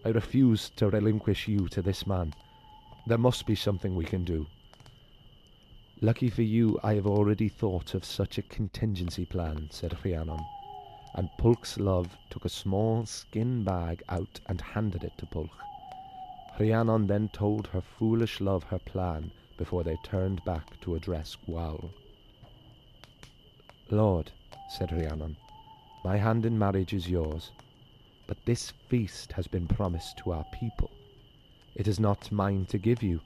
I 0.06 0.10
refuse 0.10 0.72
to 0.78 0.90
relinquish 0.90 1.48
you 1.48 1.68
to 1.70 1.82
this 1.82 2.06
man. 2.06 2.34
There 3.08 3.18
must 3.18 3.46
be 3.46 3.56
something 3.56 3.96
we 3.96 4.06
can 4.06 4.24
do. 4.24 4.48
Lucky 6.02 6.30
for 6.30 6.42
you, 6.44 6.80
I 6.84 6.96
have 6.96 7.08
already 7.08 7.50
thought 7.50 7.94
of 7.94 8.06
such 8.06 8.38
a 8.38 8.44
contingency 8.44 9.26
plan, 9.26 9.70
said 9.72 9.98
Rhiannon 10.04 10.44
and 11.14 11.30
Pwyll's 11.38 11.78
love 11.78 12.18
took 12.30 12.46
a 12.46 12.50
small 12.50 13.06
skin 13.06 13.64
bag 13.64 14.02
out 14.08 14.40
and 14.48 14.62
handed 14.62 15.04
it 15.04 15.18
to 15.18 15.26
Pwyll. 15.26 15.50
Rhiannon 16.60 17.08
then 17.08 17.30
told 17.30 17.68
her 17.68 17.82
foolish 17.82 18.40
love 18.40 18.64
her 18.64 18.80
plan 18.80 19.32
before 19.58 19.84
they 19.84 19.98
turned 20.04 20.44
back 20.46 20.80
to 20.82 20.96
address 20.96 21.36
Gwawl. 21.48 21.90
Lord, 23.90 24.32
said 24.70 24.92
Rhiannon, 24.92 25.36
my 26.04 26.18
hand 26.18 26.46
in 26.46 26.58
marriage 26.58 26.94
is 26.94 27.08
yours, 27.08 27.52
but 28.26 28.44
this 28.46 28.72
feast 28.90 29.32
has 29.34 29.48
been 29.48 29.68
promised 29.68 30.18
to 30.18 30.32
our 30.32 30.46
people. 30.52 30.90
It 31.76 31.88
is 31.88 32.00
not 32.00 32.32
mine 32.32 32.66
to 32.68 32.78
give 32.78 33.04
you. 33.04 33.22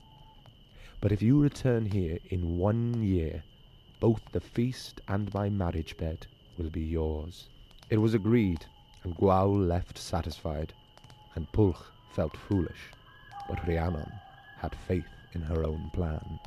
But 0.99 1.11
if 1.11 1.21
you 1.21 1.41
return 1.41 1.85
here 1.85 2.19
in 2.29 2.57
one 2.57 3.01
year, 3.01 3.43
both 3.99 4.21
the 4.31 4.41
feast 4.41 5.01
and 5.07 5.33
my 5.33 5.49
marriage 5.49 5.95
bed 5.97 6.27
will 6.57 6.69
be 6.69 6.81
yours. 6.81 7.47
It 7.89 7.97
was 7.97 8.13
agreed, 8.13 8.65
and 9.03 9.15
Gwawl 9.15 9.67
left 9.67 9.97
satisfied, 9.97 10.73
and 11.35 11.51
Pwyll 11.51 11.77
felt 12.13 12.35
foolish, 12.35 12.91
but 13.47 13.65
Rhiannon 13.67 14.11
had 14.57 14.75
faith 14.87 15.05
in 15.33 15.41
her 15.41 15.63
own 15.65 15.91
plan. 15.93 16.39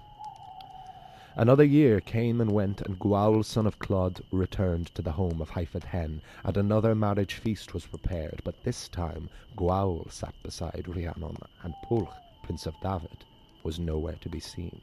Another 1.39 1.63
year 1.63 2.01
came 2.01 2.41
and 2.41 2.51
went, 2.51 2.81
and 2.81 2.99
Gwawl, 2.99 3.45
son 3.45 3.65
of 3.65 3.79
Clud 3.79 4.21
returned 4.33 4.93
to 4.97 5.03
the 5.03 5.13
home 5.13 5.41
of 5.41 5.51
Hefeydd 5.51 6.21
and 6.43 6.57
another 6.57 6.97
marriage 6.97 7.35
feast 7.35 7.73
was 7.73 7.87
prepared, 7.87 8.43
but 8.43 8.65
this 8.65 8.89
time 8.89 9.31
Gwawl 9.57 10.11
sat 10.11 10.35
beside 10.43 10.89
Rhiannon, 10.89 11.37
and 11.63 11.75
Pwyll, 11.85 12.13
prince 12.43 12.67
of 12.67 12.75
Dyfed, 12.83 13.25
was 13.63 13.79
nowhere 13.79 14.17
to 14.21 14.29
be 14.29 14.41
seen. 14.41 14.81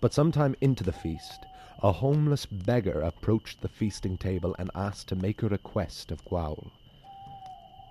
But 0.00 0.12
some 0.12 0.32
time 0.32 0.56
into 0.60 0.82
the 0.82 0.90
feast, 0.90 1.46
a 1.84 1.92
homeless 1.92 2.44
beggar 2.44 3.00
approached 3.00 3.60
the 3.60 3.68
feasting 3.68 4.18
table 4.18 4.56
and 4.58 4.72
asked 4.74 5.06
to 5.10 5.14
make 5.14 5.44
a 5.44 5.48
request 5.48 6.10
of 6.10 6.24
Gwawl. 6.24 6.72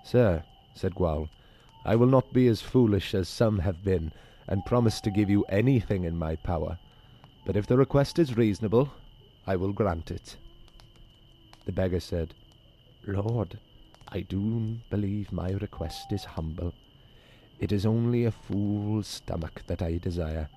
Sir, 0.04 0.44
said 0.74 0.94
Gwawl, 0.94 1.30
I 1.86 1.96
will 1.96 2.08
not 2.08 2.34
be 2.34 2.46
as 2.46 2.60
foolish 2.60 3.14
as 3.14 3.26
some 3.26 3.60
have 3.60 3.82
been, 3.82 4.12
and 4.46 4.66
promise 4.66 5.00
to 5.00 5.10
give 5.10 5.30
you 5.30 5.44
anything 5.44 6.04
in 6.04 6.18
my 6.18 6.36
power. 6.36 6.78
But 7.44 7.56
if 7.56 7.66
the 7.66 7.76
request 7.76 8.18
is 8.18 8.36
reasonable, 8.36 8.92
I 9.46 9.56
will 9.56 9.72
grant 9.72 10.10
it. 10.10 10.36
The 11.64 11.72
beggar 11.72 12.00
said, 12.00 12.34
Lord, 13.06 13.58
I 14.08 14.20
do 14.20 14.78
believe 14.90 15.32
my 15.32 15.50
request 15.50 16.12
is 16.12 16.24
humble. 16.24 16.72
It 17.58 17.72
is 17.72 17.86
only 17.86 18.24
a 18.24 18.30
fool's 18.30 19.06
stomach 19.06 19.62
that 19.66 19.82
I 19.82 19.98
desire. 19.98 20.48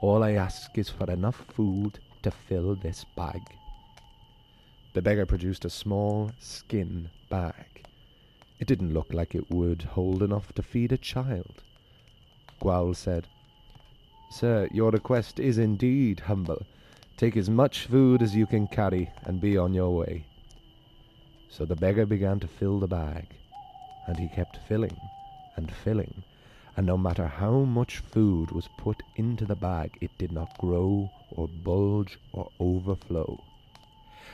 All 0.00 0.22
I 0.22 0.32
ask 0.32 0.76
is 0.76 0.88
for 0.88 1.10
enough 1.10 1.44
food 1.54 1.98
to 2.22 2.30
fill 2.30 2.74
this 2.74 3.04
bag. 3.16 3.42
The 4.94 5.02
beggar 5.02 5.26
produced 5.26 5.64
a 5.64 5.70
small 5.70 6.30
skin 6.38 7.10
bag. 7.28 7.86
It 8.60 8.68
didn't 8.68 8.94
look 8.94 9.12
like 9.12 9.34
it 9.34 9.50
would 9.50 9.82
hold 9.82 10.22
enough 10.22 10.52
to 10.54 10.62
feed 10.62 10.92
a 10.92 10.98
child. 10.98 11.62
Gwawl 12.60 12.94
said, 12.94 13.26
Sir, 14.30 14.68
your 14.72 14.90
request 14.90 15.38
is 15.38 15.58
indeed 15.58 16.20
humble. 16.20 16.66
Take 17.16 17.36
as 17.36 17.48
much 17.48 17.86
food 17.86 18.20
as 18.20 18.34
you 18.34 18.46
can 18.46 18.66
carry 18.66 19.10
and 19.24 19.40
be 19.40 19.56
on 19.56 19.72
your 19.72 19.94
way. 19.94 20.26
So 21.48 21.64
the 21.64 21.76
beggar 21.76 22.04
began 22.04 22.40
to 22.40 22.48
fill 22.48 22.80
the 22.80 22.88
bag, 22.88 23.26
and 24.08 24.18
he 24.18 24.28
kept 24.28 24.58
filling 24.68 24.96
and 25.56 25.70
filling, 25.70 26.24
and 26.76 26.84
no 26.84 26.96
matter 26.96 27.28
how 27.28 27.60
much 27.60 27.98
food 27.98 28.50
was 28.50 28.68
put 28.76 29.02
into 29.14 29.44
the 29.44 29.54
bag, 29.54 29.96
it 30.00 30.10
did 30.18 30.32
not 30.32 30.58
grow 30.58 31.08
or 31.30 31.46
bulge 31.46 32.18
or 32.32 32.50
overflow. 32.58 33.40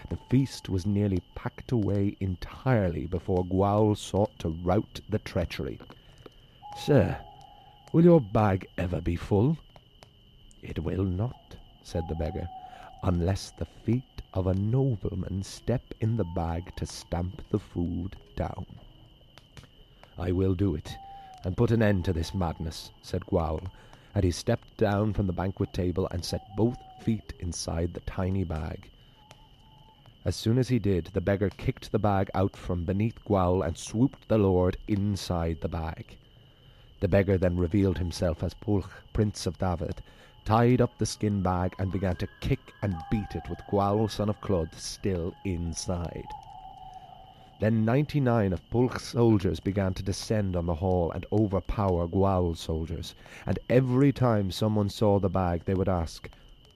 The 0.09 0.18
feast 0.30 0.70
was 0.70 0.87
nearly 0.87 1.23
packed 1.35 1.73
away 1.73 2.16
entirely 2.20 3.06
before 3.06 3.44
Gwawl 3.44 3.94
sought 3.94 4.38
to 4.38 4.49
rout 4.49 5.00
the 5.11 5.18
treachery. 5.18 5.78
Sir, 6.78 7.18
will 7.92 8.04
your 8.04 8.20
bag 8.20 8.66
ever 8.78 9.02
be 9.02 9.16
full? 9.16 9.59
It 10.62 10.78
will 10.78 11.04
not, 11.04 11.56
said 11.82 12.06
the 12.08 12.14
beggar, 12.14 12.48
unless 13.02 13.50
the 13.50 13.64
feet 13.64 14.22
of 14.34 14.46
a 14.46 14.54
nobleman 14.54 15.42
step 15.42 15.82
in 16.00 16.16
the 16.16 16.24
bag 16.24 16.74
to 16.76 16.86
stamp 16.86 17.42
the 17.50 17.58
food 17.58 18.16
down. 18.36 18.66
I 20.18 20.32
will 20.32 20.54
do 20.54 20.74
it, 20.74 20.94
and 21.44 21.56
put 21.56 21.70
an 21.70 21.82
end 21.82 22.04
to 22.04 22.12
this 22.12 22.34
madness, 22.34 22.90
said 23.02 23.24
Gwawl, 23.26 23.62
and 24.14 24.22
he 24.22 24.30
stepped 24.30 24.76
down 24.76 25.14
from 25.14 25.26
the 25.26 25.32
banquet 25.32 25.72
table 25.72 26.06
and 26.10 26.24
set 26.24 26.42
both 26.56 26.78
feet 27.00 27.32
inside 27.40 27.94
the 27.94 28.00
tiny 28.00 28.44
bag. 28.44 28.90
As 30.24 30.36
soon 30.36 30.58
as 30.58 30.68
he 30.68 30.78
did, 30.78 31.06
the 31.06 31.20
beggar 31.22 31.48
kicked 31.48 31.90
the 31.90 31.98
bag 31.98 32.30
out 32.34 32.54
from 32.54 32.84
beneath 32.84 33.24
Gwawl 33.24 33.62
and 33.62 33.78
swooped 33.78 34.28
the 34.28 34.36
lord 34.36 34.76
inside 34.86 35.62
the 35.62 35.68
bag. 35.68 36.18
The 37.00 37.08
beggar 37.08 37.38
then 37.38 37.56
revealed 37.56 37.96
himself 37.96 38.42
as 38.42 38.52
Pwyll, 38.52 38.84
Prince 39.14 39.46
of 39.46 39.58
Dyfed, 39.58 40.02
tied 40.50 40.80
up 40.80 40.90
the 40.99 41.07
skin 41.07 41.40
bag, 41.40 41.76
and 41.78 41.92
began 41.92 42.16
to 42.16 42.26
kick 42.40 42.59
and 42.83 42.97
beat 43.09 43.37
it 43.37 43.49
with 43.49 43.61
Gwawl, 43.71 44.09
son 44.09 44.28
of 44.28 44.40
Clud, 44.40 44.69
still 44.75 45.33
inside. 45.45 46.26
Then 47.61 47.85
ninety-nine 47.85 48.52
of 48.52 48.69
Pwyll's 48.69 49.00
soldiers 49.00 49.61
began 49.61 49.95
to 49.95 50.02
descend 50.02 50.57
on 50.57 50.66
the 50.66 50.75
hall 50.75 51.12
and 51.12 51.25
overpower 51.30 52.09
Gwawl's 52.09 52.59
soldiers, 52.59 53.14
and 53.47 53.61
every 53.69 54.11
time 54.11 54.50
someone 54.50 54.88
saw 54.88 55.21
the 55.21 55.28
bag 55.28 55.64
they 55.66 55.75
would 55.75 55.88
ask, 55.88 56.28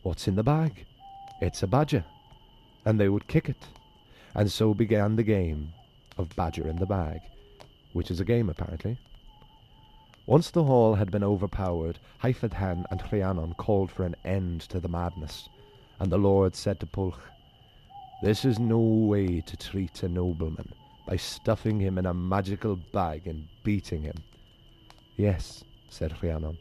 What's 0.05 0.29
in 0.29 0.37
the 0.37 0.45
bag? 0.45 0.87
It's 1.41 1.65
a 1.65 1.67
badger. 1.67 2.05
And 2.85 3.01
they 3.01 3.09
would 3.09 3.27
kick 3.27 3.49
it. 3.49 3.67
And 4.37 4.53
so 4.53 4.73
began 4.73 5.17
the 5.17 5.25
game 5.25 5.73
of 6.17 6.29
Badger 6.37 6.69
in 6.69 6.77
the 6.77 6.87
Bag, 6.87 7.23
which 7.93 8.13
is 8.13 8.21
a 8.21 8.25
game 8.25 8.51
apparently. 8.51 8.99
Once 10.27 10.51
the 10.51 10.65
hall 10.65 10.95
had 10.95 11.11
been 11.11 11.23
overpowered, 11.23 11.99
Hefeydd 12.23 12.55
Hen 12.55 12.87
and 12.91 13.03
Rhiannon 13.13 13.53
called 13.59 13.91
for 13.91 14.07
an 14.07 14.17
end 14.25 14.63
to 14.63 14.81
the 14.81 14.89
madness, 14.89 15.51
and 16.01 16.11
the 16.11 16.17
lord 16.17 16.57
said 16.57 16.81
to 16.81 16.87
Pwyll, 16.87 17.15
This 18.23 18.47
is 18.47 18.59
no 18.59 18.79
way 18.79 19.43
to 19.43 19.55
treat 19.55 20.03
a 20.03 20.09
nobleman, 20.09 20.73
by 21.07 21.17
stuffing 21.17 21.79
him 21.79 21.99
in 21.99 22.07
a 22.07 22.15
magical 22.15 22.77
bag 22.77 23.27
and 23.27 23.47
beating 23.65 24.01
him. 24.01 24.17
Yes, 25.19 25.63
said 25.91 26.15
Rhiannon, 26.23 26.57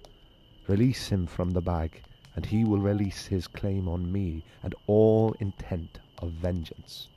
release 0.68 1.08
him 1.08 1.26
from 1.26 1.52
the 1.52 1.62
bag, 1.62 2.02
and 2.36 2.46
he 2.46 2.66
will 2.66 2.80
release 2.80 3.28
his 3.28 3.48
claim 3.48 3.88
on 3.88 4.12
me 4.12 4.44
and 4.62 4.76
all 4.88 5.34
intent 5.40 6.00
of 6.18 6.32
vengeance. 6.32 7.08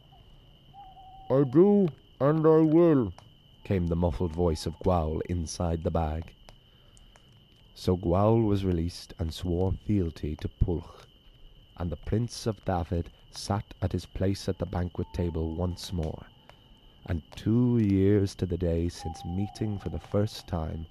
I 1.29 1.43
do, 1.43 1.89
and 2.21 2.47
I 2.47 2.61
will, 2.61 3.13
came 3.65 3.89
the 3.89 3.97
muffled 3.97 4.33
voice 4.33 4.65
of 4.65 4.79
Gwawl 4.79 5.21
inside 5.29 5.83
the 5.83 5.91
bag. 5.91 6.36
So 7.79 7.95
Gwawl 7.95 8.43
was 8.43 8.65
released 8.65 9.13
and 9.19 9.33
swore 9.33 9.71
fealty 9.87 10.35
to 10.37 10.49
Pwyll, 10.49 10.83
and 11.77 11.91
the 11.91 11.97
Prince 11.97 12.47
of 12.47 12.65
Dyfed 12.65 13.11
sat 13.31 13.75
at 13.83 13.93
his 13.93 14.07
place 14.07 14.49
at 14.49 14.57
the 14.57 14.65
banquet 14.65 15.09
table 15.13 15.55
once 15.55 15.93
more. 15.93 16.25
And 17.05 17.21
two 17.37 17.77
years 17.77 18.35
to 18.37 18.47
the 18.47 18.57
day 18.57 18.89
since 18.89 19.23
meeting 19.27 19.79
for 19.79 19.91
the 19.91 20.01
first 20.01 20.49
time, 20.49 20.87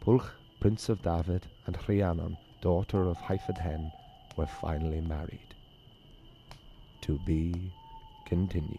Pwyll, 0.00 0.24
Prince 0.60 0.88
of 0.88 1.02
Dyfed, 1.02 1.48
and 1.66 1.76
Rhiannon, 1.88 2.36
daughter 2.60 3.08
of 3.08 3.18
Hefeydd 3.18 3.58
Hen, 3.58 3.90
were 4.36 4.46
finally 4.46 5.00
married. 5.00 5.54
To 7.02 7.18
be 7.26 7.72
continued. 8.24 8.78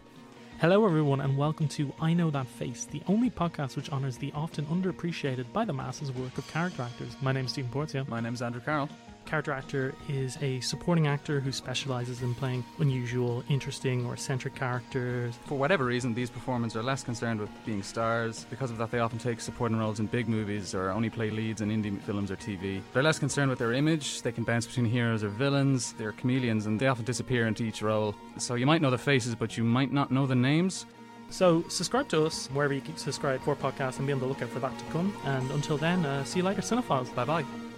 Hello, 0.61 0.85
everyone, 0.85 1.21
and 1.21 1.35
welcome 1.35 1.67
to 1.69 1.91
I 1.99 2.13
Know 2.13 2.29
That 2.29 2.45
Face, 2.45 2.85
the 2.85 3.01
only 3.07 3.31
podcast 3.31 3.75
which 3.75 3.89
honours 3.89 4.17
the 4.17 4.31
often 4.35 4.67
underappreciated 4.67 5.51
by 5.51 5.65
the 5.65 5.73
masses 5.73 6.11
work 6.11 6.37
of 6.37 6.47
character 6.49 6.83
actors. 6.83 7.17
My 7.19 7.31
name 7.31 7.45
is 7.45 7.51
Stephen 7.53 7.71
Portia. 7.71 8.05
My 8.07 8.19
name's 8.19 8.43
Andrew 8.43 8.61
Carroll. 8.61 8.87
Character 9.25 9.51
actor 9.51 9.95
is 10.09 10.37
a 10.41 10.59
supporting 10.59 11.07
actor 11.07 11.39
who 11.39 11.51
specialises 11.51 12.21
in 12.21 12.35
playing 12.35 12.65
unusual, 12.79 13.43
interesting, 13.49 14.05
or 14.05 14.13
eccentric 14.13 14.55
characters. 14.55 15.37
For 15.45 15.57
whatever 15.57 15.85
reason, 15.85 16.13
these 16.13 16.29
performers 16.29 16.75
are 16.75 16.83
less 16.83 17.03
concerned 17.03 17.39
with 17.39 17.49
being 17.65 17.83
stars. 17.83 18.45
Because 18.49 18.71
of 18.71 18.77
that, 18.77 18.91
they 18.91 18.99
often 18.99 19.19
take 19.19 19.39
supporting 19.39 19.77
roles 19.77 19.99
in 19.99 20.07
big 20.07 20.27
movies 20.27 20.75
or 20.75 20.89
only 20.89 21.09
play 21.09 21.29
leads 21.29 21.61
in 21.61 21.69
indie 21.69 21.99
films 22.01 22.31
or 22.31 22.35
TV. 22.35 22.81
They're 22.93 23.03
less 23.03 23.19
concerned 23.19 23.49
with 23.49 23.59
their 23.59 23.73
image. 23.73 24.21
They 24.21 24.31
can 24.31 24.43
bounce 24.43 24.65
between 24.67 24.85
heroes 24.85 25.23
or 25.23 25.29
villains. 25.29 25.93
They're 25.93 26.11
chameleons 26.11 26.65
and 26.65 26.79
they 26.79 26.87
often 26.87 27.05
disappear 27.05 27.47
into 27.47 27.63
each 27.63 27.81
role. 27.81 28.15
So 28.37 28.55
you 28.55 28.65
might 28.65 28.81
know 28.81 28.91
the 28.91 28.97
faces, 28.97 29.35
but 29.35 29.57
you 29.57 29.63
might 29.63 29.93
not 29.93 30.11
know 30.11 30.25
the 30.25 30.35
names. 30.35 30.85
So, 31.29 31.63
subscribe 31.69 32.09
to 32.09 32.25
us 32.25 32.47
wherever 32.47 32.73
you 32.73 32.81
subscribe 32.97 33.41
for 33.41 33.55
podcasts 33.55 33.99
and 33.99 34.05
be 34.05 34.11
on 34.11 34.19
the 34.19 34.25
lookout 34.25 34.49
for 34.49 34.59
that 34.59 34.77
to 34.77 34.85
come. 34.85 35.15
And 35.23 35.49
until 35.51 35.77
then, 35.77 36.05
uh, 36.05 36.25
see 36.25 36.39
you 36.39 36.45
later, 36.45 36.61
cinephiles. 36.61 37.15
Bye 37.15 37.23
bye. 37.23 37.70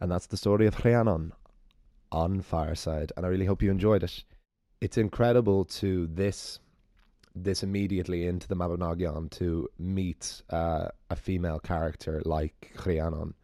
And 0.00 0.10
that's 0.10 0.26
the 0.26 0.36
story 0.36 0.66
of 0.66 0.84
Rhiannon 0.84 1.32
on 2.12 2.40
Fireside. 2.40 3.12
And 3.16 3.26
I 3.26 3.28
really 3.28 3.46
hope 3.46 3.62
you 3.62 3.70
enjoyed 3.70 4.02
it. 4.02 4.24
It's 4.80 4.96
incredible 4.96 5.64
to 5.64 6.06
this 6.06 6.60
this 7.34 7.62
immediately 7.62 8.26
into 8.26 8.48
the 8.48 8.56
Mabinogion 8.56 9.30
to 9.30 9.68
meet 9.78 10.42
uh, 10.50 10.88
a 11.10 11.16
female 11.16 11.60
character 11.60 12.20
like 12.24 12.72
Rhiannon, 12.84 13.34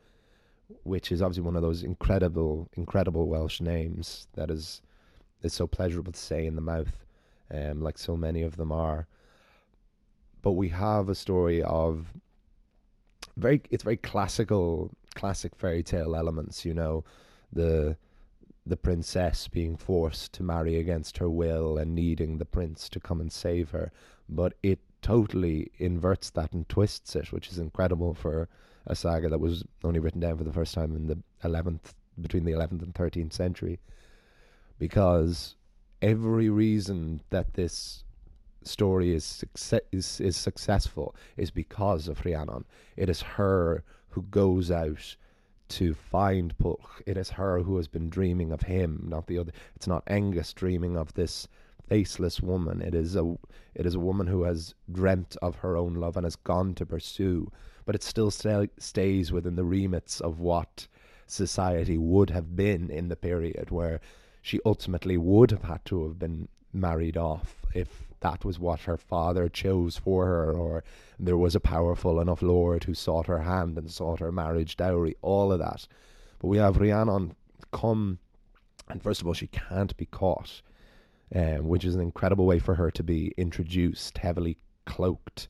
which 0.82 1.12
is 1.12 1.22
obviously 1.22 1.44
one 1.44 1.54
of 1.54 1.62
those 1.62 1.82
incredible, 1.82 2.68
incredible 2.74 3.28
Welsh 3.28 3.60
names 3.60 4.26
that 4.34 4.50
is 4.50 4.82
is 5.42 5.52
so 5.52 5.66
pleasurable 5.66 6.12
to 6.12 6.18
say 6.18 6.46
in 6.46 6.56
the 6.56 6.62
mouth, 6.62 7.04
um, 7.52 7.82
like 7.82 7.98
so 7.98 8.16
many 8.16 8.42
of 8.42 8.56
them 8.56 8.72
are. 8.72 9.06
But 10.42 10.52
we 10.52 10.70
have 10.70 11.08
a 11.08 11.14
story 11.14 11.62
of 11.62 12.06
very 13.36 13.62
it's 13.70 13.84
very 13.84 13.96
classical 13.96 14.90
classic 15.14 15.54
fairy 15.56 15.82
tale 15.82 16.14
elements 16.16 16.64
you 16.64 16.74
know 16.74 17.04
the 17.52 17.96
the 18.66 18.76
princess 18.76 19.46
being 19.48 19.76
forced 19.76 20.32
to 20.32 20.42
marry 20.42 20.76
against 20.76 21.18
her 21.18 21.28
will 21.28 21.76
and 21.78 21.94
needing 21.94 22.38
the 22.38 22.44
prince 22.44 22.88
to 22.88 23.00
come 23.00 23.20
and 23.20 23.32
save 23.32 23.70
her 23.70 23.90
but 24.28 24.54
it 24.62 24.78
totally 25.02 25.70
inverts 25.78 26.30
that 26.30 26.52
and 26.52 26.68
twists 26.68 27.14
it 27.14 27.30
which 27.32 27.50
is 27.50 27.58
incredible 27.58 28.14
for 28.14 28.48
a 28.86 28.94
saga 28.94 29.28
that 29.28 29.40
was 29.40 29.64
only 29.82 30.00
written 30.00 30.20
down 30.20 30.36
for 30.36 30.44
the 30.44 30.52
first 30.52 30.74
time 30.74 30.96
in 30.96 31.06
the 31.06 31.18
11th 31.44 31.92
between 32.20 32.44
the 32.44 32.52
11th 32.52 32.82
and 32.82 32.94
13th 32.94 33.32
century 33.32 33.78
because 34.78 35.56
every 36.00 36.48
reason 36.48 37.20
that 37.30 37.54
this 37.54 38.04
story 38.66 39.14
is, 39.14 39.24
success, 39.24 39.80
is 39.92 40.20
is 40.20 40.36
successful 40.36 41.14
is 41.36 41.50
because 41.50 42.08
of 42.08 42.24
Rhiannon. 42.24 42.64
It 42.96 43.08
is 43.08 43.22
her 43.22 43.84
who 44.14 44.22
goes 44.22 44.70
out 44.70 45.16
to 45.68 45.92
find 45.92 46.56
Pwyll. 46.58 46.78
It 47.04 47.16
is 47.16 47.30
her 47.30 47.60
who 47.60 47.76
has 47.76 47.88
been 47.88 48.08
dreaming 48.08 48.52
of 48.52 48.62
him, 48.62 49.04
not 49.08 49.26
the 49.26 49.38
other. 49.38 49.52
It's 49.74 49.88
not 49.88 50.04
Angus 50.06 50.52
dreaming 50.52 50.96
of 50.96 51.12
this 51.14 51.48
faceless 51.88 52.40
woman. 52.40 52.80
It 52.80 52.94
is 52.94 53.16
a 53.16 53.36
it 53.74 53.86
is 53.86 53.94
a 53.94 54.00
woman 54.00 54.28
who 54.28 54.44
has 54.44 54.74
dreamt 54.92 55.36
of 55.42 55.56
her 55.56 55.76
own 55.76 55.94
love 55.94 56.16
and 56.16 56.24
has 56.24 56.36
gone 56.36 56.74
to 56.74 56.86
pursue, 56.86 57.50
but 57.84 57.94
it 57.94 58.02
still 58.02 58.30
st- 58.30 58.70
stays 58.80 59.32
within 59.32 59.56
the 59.56 59.64
remits 59.64 60.20
of 60.20 60.38
what 60.38 60.86
society 61.26 61.98
would 61.98 62.30
have 62.30 62.54
been 62.54 62.90
in 62.90 63.08
the 63.08 63.16
period 63.16 63.70
where 63.70 64.00
she 64.42 64.60
ultimately 64.64 65.16
would 65.16 65.50
have 65.50 65.64
had 65.64 65.84
to 65.86 66.04
have 66.04 66.18
been 66.18 66.46
married 66.72 67.16
off 67.16 67.64
if 67.74 68.13
that 68.24 68.42
was 68.42 68.58
what 68.58 68.80
her 68.80 68.96
father 68.96 69.50
chose 69.50 69.98
for 69.98 70.24
her, 70.24 70.50
or 70.50 70.82
there 71.20 71.36
was 71.36 71.54
a 71.54 71.60
powerful 71.60 72.18
enough 72.18 72.40
lord 72.40 72.84
who 72.84 72.94
sought 72.94 73.26
her 73.26 73.40
hand 73.40 73.76
and 73.76 73.90
sought 73.90 74.18
her 74.18 74.32
marriage 74.32 74.78
dowry, 74.78 75.14
all 75.20 75.52
of 75.52 75.58
that. 75.58 75.86
But 76.38 76.48
we 76.48 76.56
have 76.56 76.78
Rhiannon 76.78 77.36
come, 77.70 78.18
and 78.88 79.02
first 79.02 79.20
of 79.20 79.26
all, 79.26 79.34
she 79.34 79.48
can't 79.48 79.94
be 79.98 80.06
caught, 80.06 80.62
um, 81.34 81.68
which 81.68 81.84
is 81.84 81.94
an 81.94 82.00
incredible 82.00 82.46
way 82.46 82.58
for 82.58 82.76
her 82.76 82.90
to 82.92 83.02
be 83.02 83.34
introduced, 83.36 84.16
heavily 84.16 84.56
cloaked, 84.86 85.48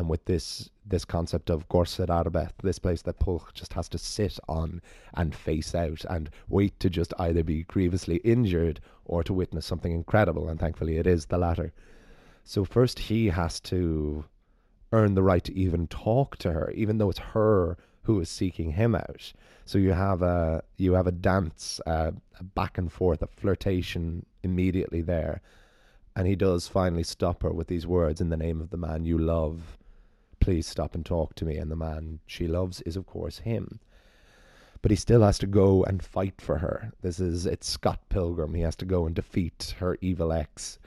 and 0.00 0.08
with 0.08 0.24
this 0.24 0.70
this 0.86 1.04
concept 1.04 1.50
of 1.50 1.68
Gorsedd 1.68 2.08
Arberth, 2.08 2.54
this 2.62 2.78
place 2.78 3.02
that 3.02 3.20
Pwyll 3.20 3.42
just 3.52 3.74
has 3.74 3.86
to 3.90 3.98
sit 3.98 4.38
on 4.48 4.80
and 5.12 5.34
face 5.34 5.74
out 5.74 6.04
and 6.08 6.30
wait 6.48 6.80
to 6.80 6.88
just 6.88 7.12
either 7.18 7.44
be 7.44 7.64
grievously 7.64 8.16
injured 8.24 8.80
or 9.04 9.22
to 9.22 9.34
witness 9.34 9.66
something 9.66 9.92
incredible, 9.92 10.48
and 10.48 10.58
thankfully 10.58 10.96
it 10.96 11.06
is 11.06 11.26
the 11.26 11.36
latter. 11.36 11.72
So 12.44 12.64
first 12.64 12.98
he 12.98 13.28
has 13.28 13.60
to 13.60 14.24
earn 14.90 15.14
the 15.14 15.22
right 15.22 15.44
to 15.44 15.54
even 15.54 15.86
talk 15.86 16.38
to 16.38 16.52
her, 16.52 16.72
even 16.74 16.96
though 16.96 17.10
it's 17.10 17.18
her 17.36 17.76
who 18.04 18.18
is 18.20 18.30
seeking 18.30 18.72
him 18.72 18.94
out. 18.94 19.32
So 19.66 19.76
you 19.76 19.92
have 19.92 20.22
a 20.22 20.62
you 20.78 20.94
have 20.94 21.06
a 21.08 21.12
dance, 21.12 21.78
uh, 21.86 22.12
a 22.38 22.42
back 22.42 22.78
and 22.78 22.90
forth, 22.90 23.20
a 23.20 23.26
flirtation 23.26 24.24
immediately 24.42 25.02
there, 25.02 25.42
and 26.16 26.26
he 26.26 26.36
does 26.36 26.66
finally 26.66 27.04
stop 27.04 27.42
her 27.42 27.52
with 27.52 27.68
these 27.68 27.86
words 27.86 28.22
in 28.22 28.30
the 28.30 28.38
name 28.38 28.62
of 28.62 28.70
the 28.70 28.78
man 28.78 29.04
you 29.04 29.18
love 29.18 29.76
please 30.50 30.66
stop 30.66 30.96
and 30.96 31.06
talk 31.06 31.32
to 31.36 31.44
me. 31.44 31.58
And 31.58 31.70
the 31.70 31.76
man 31.76 32.18
she 32.26 32.48
loves 32.48 32.80
is, 32.80 32.96
of 32.96 33.06
course, 33.06 33.38
him. 33.38 33.78
But 34.82 34.90
he 34.90 34.96
still 34.96 35.22
has 35.22 35.38
to 35.38 35.46
go 35.46 35.84
and 35.84 36.02
fight 36.02 36.40
for 36.40 36.58
her. 36.58 36.90
This 37.02 37.20
is, 37.20 37.46
it's 37.46 37.68
Scott 37.68 38.00
Pilgrim. 38.08 38.54
He 38.54 38.62
has 38.62 38.74
to 38.76 38.84
go 38.84 39.06
and 39.06 39.14
defeat 39.14 39.76
her 39.78 39.96
evil 40.00 40.32
ex. 40.32 40.80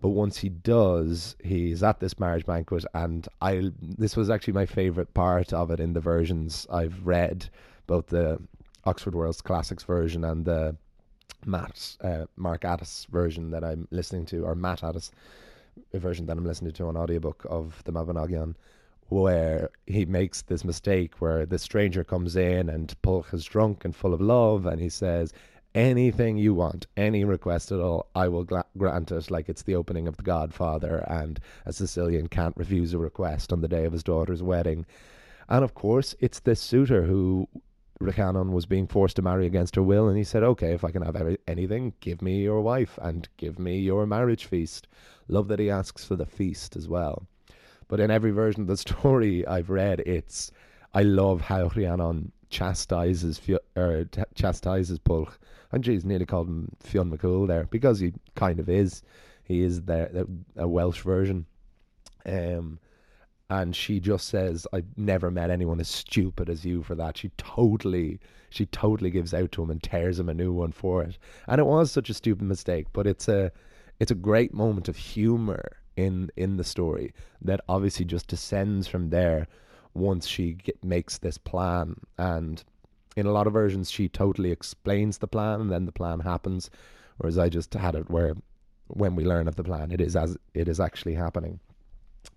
But 0.00 0.08
once 0.08 0.38
he 0.38 0.48
does, 0.48 1.36
he's 1.44 1.84
at 1.84 2.00
this 2.00 2.18
marriage 2.18 2.44
banquet, 2.44 2.84
and 2.92 3.28
I. 3.40 3.70
This 3.80 4.16
was 4.16 4.30
actually 4.30 4.54
my 4.54 4.66
favorite 4.66 5.14
part 5.14 5.52
of 5.52 5.70
it 5.70 5.78
in 5.78 5.92
the 5.92 6.00
versions 6.00 6.66
I've 6.68 7.06
read, 7.06 7.48
both 7.86 8.08
the 8.08 8.40
Oxford 8.82 9.14
World's 9.14 9.42
Classics 9.42 9.84
version 9.84 10.24
and 10.24 10.44
the 10.44 10.76
Matt 11.46 11.96
uh, 12.00 12.24
Mark 12.34 12.64
Addis 12.64 13.06
version 13.12 13.52
that 13.52 13.62
I'm 13.62 13.86
listening 13.92 14.26
to, 14.26 14.44
or 14.44 14.56
Matt 14.56 14.82
Addis 14.82 15.12
version 15.92 16.26
that 16.26 16.36
I'm 16.36 16.44
listening 16.44 16.72
to 16.72 16.88
on 16.88 16.96
audiobook 16.96 17.46
of 17.48 17.80
the 17.84 17.92
Mabinogion, 17.92 18.56
where 19.08 19.70
he 19.86 20.04
makes 20.04 20.42
this 20.42 20.64
mistake 20.64 21.20
where 21.20 21.46
the 21.46 21.58
stranger 21.58 22.04
comes 22.04 22.36
in 22.36 22.68
and 22.68 22.94
Pwyll 23.02 23.32
is 23.32 23.44
drunk 23.44 23.84
and 23.84 23.94
full 23.94 24.14
of 24.14 24.20
love, 24.20 24.66
and 24.66 24.80
he 24.80 24.88
says, 24.88 25.32
Anything 25.74 26.36
you 26.36 26.54
want, 26.54 26.86
any 26.96 27.24
request 27.24 27.72
at 27.72 27.80
all, 27.80 28.08
I 28.14 28.28
will 28.28 28.44
gra- 28.44 28.64
grant 28.78 29.10
it, 29.10 29.28
like 29.28 29.48
it's 29.48 29.64
the 29.64 29.74
opening 29.74 30.06
of 30.06 30.16
The 30.16 30.22
Godfather, 30.22 30.98
and 31.08 31.40
a 31.66 31.72
Sicilian 31.72 32.28
can't 32.28 32.56
refuse 32.56 32.94
a 32.94 32.98
request 32.98 33.52
on 33.52 33.60
the 33.60 33.66
day 33.66 33.84
of 33.84 33.92
his 33.92 34.04
daughter's 34.04 34.40
wedding. 34.40 34.86
And 35.48 35.64
of 35.64 35.74
course, 35.74 36.14
it's 36.20 36.38
this 36.38 36.60
suitor 36.60 37.02
who 37.02 37.48
Rhiannon 38.00 38.52
was 38.52 38.66
being 38.66 38.86
forced 38.86 39.16
to 39.16 39.22
marry 39.22 39.46
against 39.46 39.74
her 39.74 39.82
will, 39.82 40.08
and 40.08 40.16
he 40.16 40.22
said, 40.22 40.44
Okay, 40.44 40.72
if 40.72 40.84
I 40.84 40.92
can 40.92 41.02
have 41.02 41.16
every- 41.16 41.38
anything, 41.48 41.94
give 41.98 42.22
me 42.22 42.40
your 42.40 42.60
wife 42.60 42.96
and 43.02 43.28
give 43.36 43.58
me 43.58 43.78
your 43.78 44.06
marriage 44.06 44.46
feast. 44.46 44.86
Love 45.26 45.48
that 45.48 45.58
he 45.58 45.70
asks 45.70 46.04
for 46.04 46.14
the 46.14 46.26
feast 46.26 46.76
as 46.76 46.88
well. 46.88 47.26
But 47.88 48.00
in 48.00 48.10
every 48.10 48.30
version 48.30 48.62
of 48.62 48.66
the 48.66 48.76
story 48.88 49.46
I've 49.46 49.70
read, 49.70 50.00
it's 50.00 50.50
I 50.92 51.02
love 51.02 51.40
how 51.40 51.68
Rhiannon 51.74 52.32
chastises 52.50 53.40
or 53.76 54.04
t- 54.04 54.22
chastises 54.34 54.98
Pwyll. 54.98 55.28
And 55.72 55.82
geez, 55.82 56.04
nearly 56.04 56.26
called 56.26 56.48
him 56.48 56.70
Fionn 56.80 57.10
McCool 57.10 57.48
there 57.48 57.64
because 57.64 57.98
he 57.98 58.12
kind 58.36 58.60
of 58.60 58.68
is. 58.68 59.02
He 59.42 59.62
is 59.62 59.82
the, 59.82 60.26
a 60.56 60.68
Welsh 60.68 61.00
version. 61.00 61.46
Um, 62.24 62.78
and 63.50 63.74
she 63.76 64.00
just 64.00 64.28
says, 64.28 64.66
"I've 64.72 64.96
never 64.96 65.30
met 65.30 65.50
anyone 65.50 65.80
as 65.80 65.88
stupid 65.88 66.48
as 66.48 66.64
you 66.64 66.82
for 66.82 66.94
that." 66.94 67.18
She 67.18 67.30
totally, 67.36 68.20
she 68.50 68.66
totally 68.66 69.10
gives 69.10 69.34
out 69.34 69.52
to 69.52 69.62
him 69.62 69.70
and 69.70 69.82
tears 69.82 70.18
him 70.18 70.28
a 70.28 70.34
new 70.34 70.52
one 70.52 70.72
for 70.72 71.02
it. 71.02 71.18
And 71.46 71.60
it 71.60 71.66
was 71.66 71.90
such 71.90 72.08
a 72.08 72.14
stupid 72.14 72.46
mistake, 72.46 72.86
but 72.92 73.06
it's 73.06 73.28
a, 73.28 73.52
it's 74.00 74.10
a 74.10 74.16
great 74.16 74.54
moment 74.54 74.88
of 74.88 74.96
humor 74.96 75.76
in 75.96 76.30
in 76.36 76.56
the 76.56 76.64
story 76.64 77.12
that 77.40 77.60
obviously 77.68 78.04
just 78.04 78.28
descends 78.28 78.86
from 78.86 79.10
there 79.10 79.46
once 79.94 80.26
she 80.26 80.54
get, 80.54 80.82
makes 80.84 81.18
this 81.18 81.38
plan. 81.38 81.96
And 82.18 82.62
in 83.16 83.26
a 83.26 83.32
lot 83.32 83.46
of 83.46 83.52
versions 83.52 83.90
she 83.90 84.08
totally 84.08 84.50
explains 84.50 85.18
the 85.18 85.28
plan 85.28 85.60
and 85.60 85.70
then 85.70 85.86
the 85.86 85.92
plan 85.92 86.20
happens 86.20 86.68
whereas 87.18 87.38
i 87.38 87.48
just 87.48 87.72
had 87.74 87.94
it 87.94 88.10
where 88.10 88.34
when 88.88 89.14
we 89.16 89.24
learn 89.24 89.48
of 89.48 89.56
the 89.56 89.64
plan 89.64 89.90
it 89.90 90.00
is 90.00 90.16
as 90.16 90.36
it 90.52 90.68
is 90.68 90.80
actually 90.80 91.14
happening. 91.14 91.60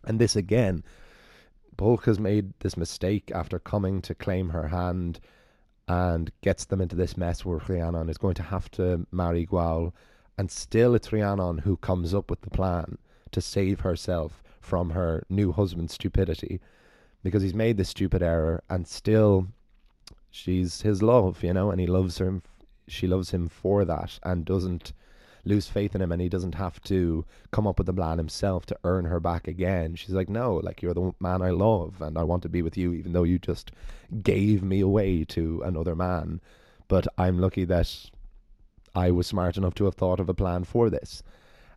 And 0.05 0.19
this 0.19 0.35
again 0.35 0.83
Pwyll 1.77 2.03
has 2.05 2.19
made 2.19 2.53
this 2.59 2.75
mistake 2.75 3.31
after 3.35 3.59
coming 3.59 4.01
to 4.01 4.15
claim 4.15 4.49
her 4.49 4.67
hand 4.67 5.19
and 5.87 6.31
gets 6.41 6.65
them 6.65 6.81
into 6.81 6.95
this 6.95 7.15
mess 7.15 7.45
where 7.45 7.61
Rhiannon 7.67 8.09
is 8.09 8.17
going 8.17 8.33
to 8.35 8.43
have 8.43 8.69
to 8.71 9.05
marry 9.11 9.45
Gwawl 9.45 9.93
and 10.37 10.49
still 10.49 10.95
it's 10.95 11.11
Rhiannon 11.11 11.59
who 11.59 11.77
comes 11.77 12.13
up 12.13 12.29
with 12.29 12.41
the 12.41 12.49
plan 12.49 12.97
to 13.31 13.41
save 13.41 13.81
herself 13.81 14.43
from 14.59 14.91
her 14.91 15.23
new 15.29 15.51
husband's 15.51 15.93
stupidity 15.93 16.59
because 17.23 17.41
he's 17.41 17.53
made 17.53 17.77
this 17.77 17.89
stupid 17.89 18.21
error 18.21 18.63
and 18.69 18.87
still 18.87 19.47
she's 20.29 20.81
his 20.81 21.01
love, 21.01 21.43
you 21.43 21.53
know, 21.53 21.71
and 21.71 21.79
he 21.79 21.87
loves 21.87 22.17
her. 22.17 22.41
She 22.87 23.07
loves 23.07 23.31
him 23.31 23.49
for 23.49 23.83
that 23.85 24.19
and 24.23 24.45
doesn't 24.45 24.93
lose 25.43 25.67
faith 25.67 25.95
in 25.95 26.01
him 26.01 26.11
and 26.11 26.21
he 26.21 26.29
doesn't 26.29 26.55
have 26.55 26.81
to 26.83 27.25
come 27.51 27.65
up 27.65 27.79
with 27.79 27.89
a 27.89 27.93
plan 27.93 28.17
himself 28.17 28.65
to 28.67 28.77
earn 28.83 29.05
her 29.05 29.19
back 29.19 29.47
again. 29.47 29.95
She's 29.95 30.15
like, 30.15 30.29
no, 30.29 30.55
like 30.55 30.81
you're 30.81 30.93
the 30.93 31.13
man 31.19 31.41
I 31.41 31.49
love 31.51 32.01
and 32.01 32.17
I 32.17 32.23
want 32.23 32.43
to 32.43 32.49
be 32.49 32.61
with 32.61 32.77
you 32.77 32.93
even 32.93 33.13
though 33.13 33.23
you 33.23 33.39
just 33.39 33.71
gave 34.21 34.63
me 34.63 34.81
away 34.81 35.23
to 35.25 35.61
another 35.63 35.95
man. 35.95 36.41
But 36.87 37.07
I'm 37.17 37.39
lucky 37.39 37.65
that 37.65 38.09
I 38.95 39.11
was 39.11 39.27
smart 39.27 39.57
enough 39.57 39.75
to 39.75 39.85
have 39.85 39.95
thought 39.95 40.19
of 40.19 40.29
a 40.29 40.33
plan 40.33 40.63
for 40.63 40.89
this. 40.89 41.23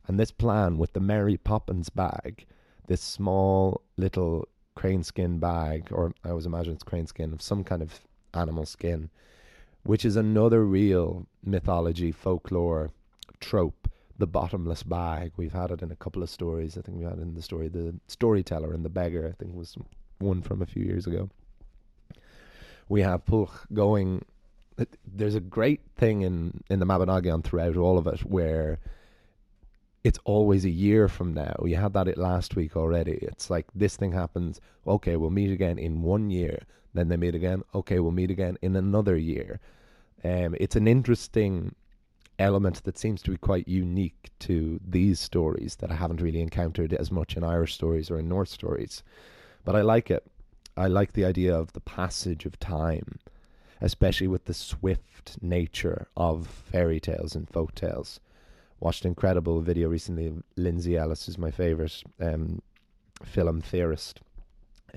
And 0.09 0.19
this 0.19 0.31
plan 0.31 0.79
with 0.79 0.93
the 0.93 1.01
Mary 1.01 1.37
Poppins 1.37 1.89
bag, 1.89 2.47
this 2.87 3.01
small 3.01 3.83
little 3.97 4.49
crane 4.75 5.03
skin 5.05 5.39
bag, 5.39 5.89
or 5.91 6.13
I 6.25 6.31
always 6.31 6.47
imagine 6.47 6.73
it's 6.73 6.83
crane 6.83 7.07
skin 7.07 7.33
of 7.33 7.43
some 7.43 7.65
kind 7.65 7.83
of 7.83 8.01
animal 8.35 8.67
skin, 8.67 9.11
which 9.83 10.05
is 10.05 10.17
another 10.17 10.65
real 10.65 11.27
mythology, 11.45 12.13
folklore 12.13 12.91
trope. 13.41 13.89
The 14.19 14.27
bottomless 14.27 14.83
bag. 14.83 15.33
We've 15.39 15.55
had 15.55 15.71
it 15.71 15.81
in 15.81 15.91
a 15.91 15.97
couple 15.97 16.23
of 16.23 16.29
stories. 16.29 16.77
I 16.77 16.83
think 16.83 16.99
we 16.99 17.05
had 17.05 17.15
it 17.15 17.23
in 17.23 17.35
the 17.35 17.41
story 17.41 17.69
The 17.69 17.95
Storyteller 18.07 18.75
and 18.75 18.85
the 18.85 18.91
Beggar, 18.91 19.27
I 19.27 19.33
think 19.33 19.57
was 19.57 19.79
one 20.19 20.43
from 20.43 20.61
a 20.61 20.67
few 20.67 20.85
years 20.85 21.07
ago. 21.07 21.31
We 22.91 23.01
have 23.01 23.25
Pwyll 23.25 23.49
going. 23.73 24.23
There's 25.07 25.35
a 25.35 25.41
great 25.41 25.81
thing 25.97 26.21
in, 26.21 26.63
in 26.69 26.81
the 26.81 26.87
Mabinogion 26.87 27.43
throughout 27.43 27.79
all 27.79 27.97
of 27.97 28.07
it 28.07 28.21
where 28.21 28.79
it's 30.03 30.19
always 30.25 30.65
a 30.65 30.71
year 30.71 31.09
from 31.09 31.35
now. 31.35 31.55
You 31.65 31.77
had 31.77 31.93
that 31.93 32.09
it 32.09 32.17
last 32.17 32.57
week 32.57 32.77
already. 32.77 33.19
It's 33.23 33.51
like 33.51 33.67
this 33.75 33.97
thing 33.97 34.13
happens. 34.13 34.61
Okay, 34.87 35.17
we'll 35.17 35.31
meet 35.31 35.51
again 35.51 35.79
in 35.79 36.03
one 36.03 36.31
year. 36.31 36.63
Then 36.95 37.09
they 37.09 37.17
meet 37.17 37.35
again. 37.35 37.63
Okay, 37.75 38.01
we'll 38.01 38.11
meet 38.11 38.31
again 38.31 38.57
in 38.63 38.77
another 38.77 39.17
year. 39.17 39.61
Um, 40.25 40.57
it's 40.59 40.77
an 40.77 40.89
interesting 40.89 41.75
element 42.39 42.83
that 42.85 42.99
seems 42.99 43.21
to 43.23 43.31
be 43.31 43.37
quite 43.37 43.69
unique 43.69 44.31
to 44.41 44.81
these 44.87 45.21
stories 45.21 45.77
that 45.77 45.91
I 45.91 45.95
haven't 45.95 46.23
really 46.23 46.41
encountered 46.41 46.95
as 46.95 47.11
much 47.11 47.37
in 47.37 47.45
Irish 47.45 47.75
stories 47.75 48.11
or 48.11 48.19
in 48.19 48.29
Norse 48.29 48.51
stories. 48.51 49.03
But 49.65 49.77
I 49.77 49.83
like 49.83 50.11
it. 50.11 50.27
I 50.77 50.87
like 50.87 51.13
the 51.13 51.27
idea 51.27 51.55
of 51.55 51.75
the 51.75 51.81
passage 51.81 52.47
of 52.47 52.59
time, 52.59 53.19
especially 53.83 54.29
with 54.29 54.47
the 54.47 54.55
swift 54.55 55.37
nature 55.43 56.09
of 56.17 56.47
fairy 56.47 57.01
tales 57.01 57.35
and 57.35 57.47
folk 57.51 57.75
tales 57.75 58.21
watched 58.81 59.05
an 59.05 59.11
incredible 59.11 59.61
video 59.61 59.89
recently. 59.89 60.27
Of 60.27 60.43
Lindsay 60.57 60.97
Ellis 60.97 61.29
is 61.29 61.39
my 61.39 61.51
favorite 61.51 62.03
um, 62.21 62.61
film 63.25 63.61
theorist. 63.61 64.21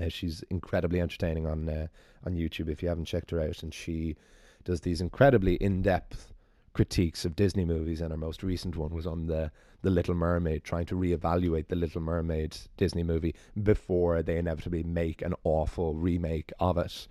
Uh, 0.02 0.10
she's 0.10 0.44
incredibly 0.50 1.00
entertaining 1.00 1.46
on 1.46 1.70
uh, 1.70 1.88
on 2.26 2.34
YouTube 2.34 2.70
if 2.70 2.82
you 2.82 2.90
haven't 2.90 3.06
checked 3.06 3.32
her 3.32 3.42
out, 3.42 3.62
and 3.62 3.74
she 3.74 4.16
does 4.64 4.82
these 4.82 5.02
incredibly 5.02 5.56
in 5.56 5.82
depth 5.82 6.34
critiques 6.74 7.26
of 7.26 7.36
Disney 7.36 7.66
movies. 7.66 8.02
And 8.02 8.12
her 8.12 8.18
most 8.18 8.42
recent 8.42 8.76
one 8.76 8.94
was 8.94 9.06
on 9.06 9.28
the 9.28 9.52
the 9.82 9.90
Little 9.90 10.16
Mermaid, 10.16 10.64
trying 10.64 10.86
to 10.86 10.96
reevaluate 10.96 11.68
the 11.68 11.76
Little 11.76 12.02
Mermaid 12.02 12.58
Disney 12.78 13.04
movie 13.04 13.36
before 13.62 14.24
they 14.24 14.38
inevitably 14.38 14.82
make 14.82 15.22
an 15.22 15.36
awful 15.44 15.94
remake 15.94 16.54
of 16.60 16.78
it. 16.78 17.08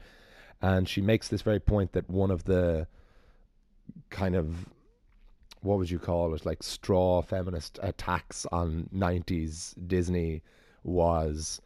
And 0.62 0.88
she 0.88 1.02
makes 1.02 1.28
this 1.28 1.42
very 1.42 1.60
point 1.60 1.92
that 1.92 2.08
one 2.08 2.30
of 2.30 2.44
the 2.44 2.86
kind 4.08 4.34
of 4.34 4.68
what 5.62 5.78
would 5.78 5.90
you 5.90 5.98
call 5.98 6.34
it 6.34 6.46
like 6.46 6.62
straw 6.62 7.22
feminist 7.22 7.78
attacks 7.82 8.46
on 8.52 8.88
90s 8.94 9.74
disney 9.86 10.42
was 10.84 11.60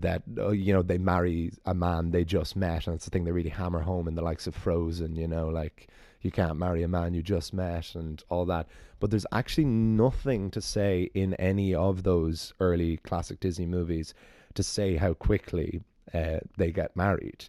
that 0.00 0.22
uh, 0.38 0.50
you 0.50 0.72
know 0.72 0.82
they 0.82 0.98
marry 0.98 1.52
a 1.66 1.74
man 1.74 2.10
they 2.10 2.24
just 2.24 2.56
met, 2.56 2.86
and 2.86 2.94
it's 2.94 3.04
the 3.04 3.10
thing 3.10 3.24
they 3.24 3.32
really 3.32 3.50
hammer 3.50 3.80
home 3.80 4.08
in 4.08 4.14
the 4.14 4.22
likes 4.22 4.46
of 4.46 4.54
Frozen. 4.54 5.16
You 5.16 5.28
know, 5.28 5.48
like 5.48 5.88
you 6.20 6.30
can't 6.30 6.58
marry 6.58 6.82
a 6.82 6.88
man 6.88 7.14
you 7.14 7.22
just 7.22 7.52
met 7.52 7.94
and 7.94 8.22
all 8.28 8.44
that. 8.46 8.68
But 9.00 9.10
there's 9.10 9.26
actually 9.32 9.64
nothing 9.64 10.50
to 10.52 10.60
say 10.60 11.10
in 11.14 11.34
any 11.34 11.74
of 11.74 12.04
those 12.04 12.54
early 12.60 12.98
classic 12.98 13.40
Disney 13.40 13.66
movies 13.66 14.14
to 14.54 14.62
say 14.62 14.96
how 14.96 15.14
quickly 15.14 15.82
uh, 16.14 16.38
they 16.56 16.70
get 16.70 16.96
married. 16.96 17.46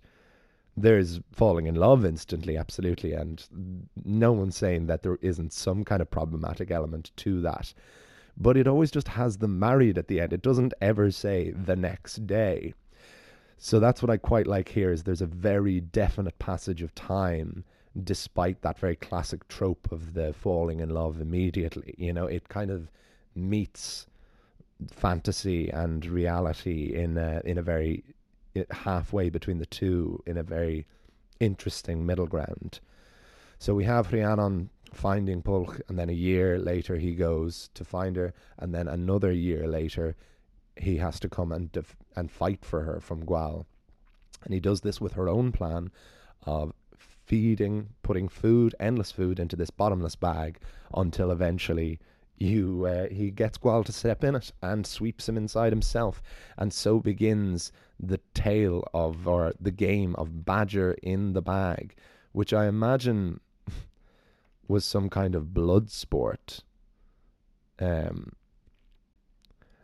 There's 0.75 1.19
falling 1.31 1.67
in 1.67 1.75
love 1.75 2.03
instantly, 2.03 2.57
absolutely, 2.57 3.13
and 3.13 3.45
no 4.03 4.31
one's 4.31 4.57
saying 4.57 4.88
that 4.88 5.03
there 5.03 5.19
isn't 5.21 5.53
some 5.53 5.83
kind 5.83 6.01
of 6.01 6.09
problematic 6.09 6.71
element 6.71 7.12
to 7.17 7.41
that. 7.41 7.73
But 8.36 8.57
it 8.57 8.67
always 8.67 8.89
just 8.89 9.09
has 9.09 9.38
them 9.38 9.59
married 9.59 9.97
at 9.97 10.07
the 10.07 10.19
end. 10.19 10.33
It 10.33 10.41
doesn't 10.41 10.73
ever 10.81 11.12
say 11.12 11.51
the 11.51 11.75
next 11.75 12.25
day. 12.25 12.73
So 13.57 13.79
that's 13.79 14.01
what 14.01 14.09
I 14.09 14.17
quite 14.17 14.47
like 14.47 14.69
here 14.69 14.91
is 14.91 15.03
there's 15.03 15.21
a 15.21 15.27
very 15.27 15.79
definite 15.79 16.38
passage 16.39 16.81
of 16.81 16.93
time 16.95 17.63
despite 18.03 18.62
that 18.62 18.79
very 18.79 18.95
classic 18.95 19.47
trope 19.47 19.91
of 19.91 20.15
the 20.15 20.33
falling 20.33 20.79
in 20.79 20.89
love 20.89 21.21
immediately. 21.21 21.93
You 21.97 22.13
know, 22.13 22.25
it 22.25 22.49
kind 22.49 22.71
of 22.71 22.89
meets 23.36 24.07
fantasy 24.89 25.69
and 25.69 26.05
reality 26.05 26.93
in 26.95 27.17
a, 27.17 27.41
in 27.45 27.57
a 27.57 27.62
very 27.62 28.03
halfway 28.72 29.30
between 29.30 29.60
the 29.60 29.66
two 29.66 30.22
in 30.26 30.38
a 30.38 30.44
very 30.44 30.86
interesting 31.39 32.06
middle 32.06 32.28
ground. 32.28 32.80
So 33.60 33.74
we 33.74 33.86
have 33.86 34.12
Rhiannon 34.12 34.70
finding 34.94 35.42
Pwyll, 35.42 35.82
and 35.88 35.98
then 35.98 36.10
a 36.10 36.13
year 36.13 36.60
later 36.60 36.98
he 36.98 37.16
goes 37.16 37.70
to 37.74 37.84
find 37.84 38.16
her, 38.16 38.34
and 38.58 38.74
then 38.74 38.88
another 38.88 39.32
year 39.32 39.68
later 39.68 40.16
he 40.76 40.98
has 40.98 41.20
to 41.20 41.30
come 41.30 41.52
and 41.52 41.72
def- 41.72 41.96
and 42.16 42.32
fight 42.32 42.63
for 42.63 42.84
her 42.84 43.00
from 43.00 43.26
Gwawl. 43.26 43.66
And 44.44 44.54
he 44.54 44.60
does 44.60 44.82
this 44.82 45.00
with 45.00 45.13
her 45.13 45.30
own 45.30 45.52
plan 45.52 45.92
of 46.46 46.74
feeding, 46.98 47.89
putting 48.02 48.28
food, 48.28 48.76
endless 48.80 49.12
food 49.12 49.39
into 49.39 49.56
this 49.56 49.70
bottomless 49.70 50.16
bag 50.16 50.60
until 50.94 51.32
eventually 51.32 52.00
you 52.38 52.86
uh, 52.86 53.08
he 53.10 53.32
gets 53.32 53.58
Gwawl 53.58 53.86
to 53.86 53.91
step 53.91 54.24
in 54.24 54.36
it 54.36 54.52
and 54.62 54.86
sweeps 54.86 55.30
him 55.30 55.38
inside 55.38 55.72
himself, 55.72 56.22
and 56.58 56.74
so 56.74 57.00
begins 57.00 57.72
the 58.00 58.19
tale 58.34 58.88
of 58.93 59.28
or 59.28 59.54
the 59.60 59.72
game 59.72 60.15
of 60.15 60.46
Badger 60.46 60.93
in 61.04 61.34
the 61.34 61.41
bag, 61.41 61.96
which 62.32 62.54
I 62.54 62.67
imagine 62.67 63.39
was 64.67 64.86
some 64.86 65.10
kind 65.10 65.36
of 65.36 65.54
blood 65.54 65.89
sport. 65.89 66.63
Um, 67.80 68.34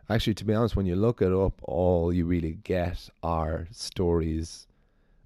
actually, 0.08 0.34
to 0.34 0.44
be 0.44 0.54
honest, 0.54 0.76
when 0.76 0.86
you 0.86 0.96
look 0.96 1.22
it 1.22 1.32
up, 1.32 1.60
all 1.64 2.12
you 2.12 2.24
really 2.24 2.58
get 2.62 3.08
are 3.22 3.68
stories 3.70 4.66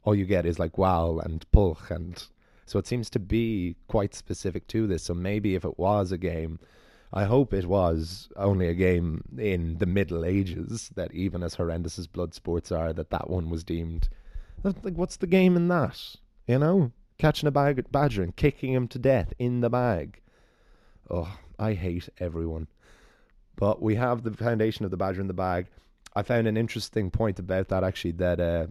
all 0.05 0.15
you 0.15 0.27
get 0.27 0.47
is 0.47 0.59
like 0.59 0.77
wow 0.77 1.19
and 1.25 1.45
Pwyll 1.51 1.79
and 1.91 2.27
so 2.67 2.79
it 2.79 2.87
seems 2.87 3.11
to 3.11 3.19
be 3.19 3.77
quite 3.89 4.15
specific 4.15 4.67
to 4.69 4.87
this. 4.87 5.03
So 5.03 5.15
maybe 5.15 5.55
if 5.55 5.65
it 5.65 5.79
was 5.79 6.13
a 6.13 6.19
game, 6.19 6.59
I 7.17 7.25
hope 7.25 7.55
it 7.55 7.67
was 7.67 8.29
only 8.37 8.69
a 8.69 8.75
game 8.75 9.23
in 9.39 9.79
the 9.79 9.87
Middle 9.87 10.25
Ages 10.25 10.91
that 10.97 11.15
even 11.15 11.43
as 11.43 11.55
horrendous 11.55 11.99
as 11.99 12.09
blood 12.09 12.35
sports 12.35 12.73
are, 12.73 12.93
that 12.93 13.11
that 13.11 13.31
one 13.31 13.49
was 13.51 13.63
deemed 13.63 14.09
like 14.65 14.95
what's 14.95 15.17
the 15.17 15.27
game 15.27 15.57
in 15.57 15.69
that? 15.69 16.17
You 16.47 16.59
know, 16.59 16.93
catching 17.19 17.47
a 17.47 17.53
bag 17.53 17.85
badger 17.91 18.23
and 18.23 18.35
kicking 18.35 18.73
him 18.73 18.89
to 18.89 18.99
death 18.99 19.33
in 19.39 19.61
the 19.61 19.71
bag. 19.71 20.21
Oh, 21.11 21.39
I 21.59 21.75
hate 21.75 22.09
everyone. 22.19 22.69
But 23.57 23.83
we 23.83 23.95
have 23.97 24.23
the 24.23 24.33
foundation 24.33 24.85
of 24.85 24.91
the 24.91 24.97
badger 24.97 25.21
in 25.21 25.29
the 25.29 25.35
bag. 25.35 25.67
I 26.17 26.23
found 26.23 26.47
an 26.47 26.57
interesting 26.57 27.11
point 27.11 27.39
about 27.39 27.69
that 27.69 27.85
actually 27.85 28.13
that 28.13 28.41
uh, 28.41 28.67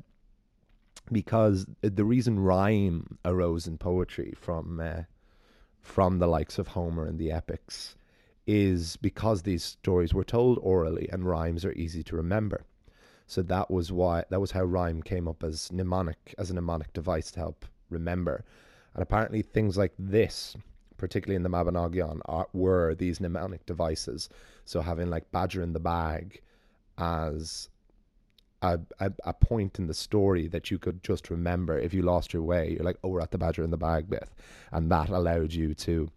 because 1.12 1.66
the 1.82 2.06
reason 2.06 2.40
rhyme 2.40 3.18
arose 3.24 3.68
in 3.68 3.78
poetry 3.78 4.34
from 4.40 4.80
uh, 4.80 5.04
from 5.82 6.20
the 6.20 6.28
likes 6.28 6.58
of 6.58 6.70
Homer 6.70 7.06
and 7.06 7.20
the 7.20 7.32
epics 7.32 7.96
is 8.46 8.98
because 8.98 9.42
these 9.42 9.64
stories 9.64 10.14
were 10.14 10.24
told 10.24 10.60
orally 10.62 11.10
and 11.12 11.26
rhymes 11.26 11.64
are 11.64 11.74
easy 11.74 12.04
to 12.04 12.16
remember. 12.16 12.66
So 13.26 13.42
that 13.44 13.72
was 13.72 13.92
why 13.92 14.26
that 14.30 14.42
was 14.42 14.52
how 14.52 14.64
rhyme 14.64 15.02
came 15.02 15.28
up 15.28 15.44
as 15.44 15.72
mnemonic 15.72 16.36
as 16.38 16.52
a 16.52 16.54
mnemonic 16.54 16.92
device 16.94 17.32
to 17.32 17.40
help 17.40 17.66
remember. 17.90 18.44
And 18.94 19.02
apparently 19.02 19.42
things 19.42 19.78
like 19.78 19.94
this, 19.98 20.56
particularly 20.98 21.38
in 21.38 21.44
the 21.44 21.50
Mabinogion, 21.50 22.20
are, 22.26 22.48
were 22.54 22.96
these 22.96 23.20
mnemonic 23.20 23.66
devices. 23.66 24.30
So 24.66 24.82
having 24.82 25.10
like 25.10 25.32
badger 25.32 25.64
in 25.64 25.74
the 25.74 25.80
bag 25.80 26.42
as 26.98 27.70
a, 28.62 28.80
a, 29.00 29.12
a, 29.26 29.34
point 29.34 29.78
in 29.78 29.88
the 29.88 29.94
story 29.94 30.48
that 30.48 30.72
you 30.72 30.80
could 30.80 31.04
just 31.04 31.30
remember 31.30 31.78
if 31.78 31.94
you 31.94 32.02
lost 32.02 32.34
your 32.34 32.44
way. 32.44 32.72
You're 32.72 32.86
like, 32.86 32.98
oh, 33.04 33.10
we're 33.10 33.22
at 33.22 33.32
the 33.32 33.38
Badger 33.38 33.64
in 33.64 33.72
the 33.72 33.78
Bag 33.78 34.10
bit. 34.10 34.30
And 34.72 34.90
that 34.92 35.10
allowed 35.10 35.52
you 35.52 35.74
to 35.76 36.10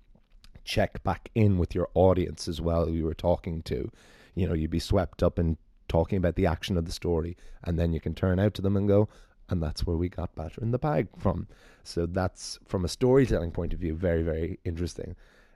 check 0.67 1.03
back 1.03 1.31
in 1.35 1.57
with 1.57 1.75
your 1.75 1.89
audience 1.95 2.49
as 2.49 2.61
well, 2.61 2.85
who 2.87 2.93
you 2.93 3.05
were 3.05 3.15
talking 3.15 3.63
to. 3.63 3.91
You 4.35 4.47
know, 4.47 4.55
you'd 4.55 4.71
be 4.71 4.81
swept 4.81 5.23
up 5.23 5.39
in 5.39 5.57
talking 5.89 6.19
about 6.19 6.35
the 6.35 6.47
action 6.47 6.77
of 6.77 6.85
the 6.85 6.93
story, 6.93 7.37
and 7.65 7.79
then 7.79 7.93
you 7.93 8.01
can 8.01 8.15
turn 8.15 8.39
out 8.39 8.53
to 8.55 8.63
them 8.63 8.77
and 8.77 8.89
go, 8.89 9.09
and 9.49 9.63
that's 9.63 9.87
where 9.87 9.97
we 9.97 10.09
got 10.09 10.35
Badger 10.35 10.61
in 10.61 10.73
the 10.73 10.79
Bag 10.79 11.09
from. 11.17 11.47
So 11.85 12.05
that's, 12.05 12.59
from 12.67 12.85
a 12.85 12.89
storytelling 12.89 13.53
point 13.53 13.73
of 13.73 13.79
view, 13.79 13.95
very, 13.95 14.23
very 14.23 14.59
interesting 14.65 15.15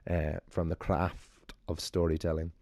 uh, 0.09 0.39
from 0.49 0.69
the 0.69 0.75
craft 0.77 1.53
of 1.67 1.79
storytelling. 1.81 2.53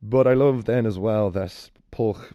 But 0.00 0.28
I 0.28 0.34
love 0.34 0.64
then 0.66 0.86
as 0.86 0.98
well 0.98 1.30
that 1.30 1.70
Pwyll 1.90 2.32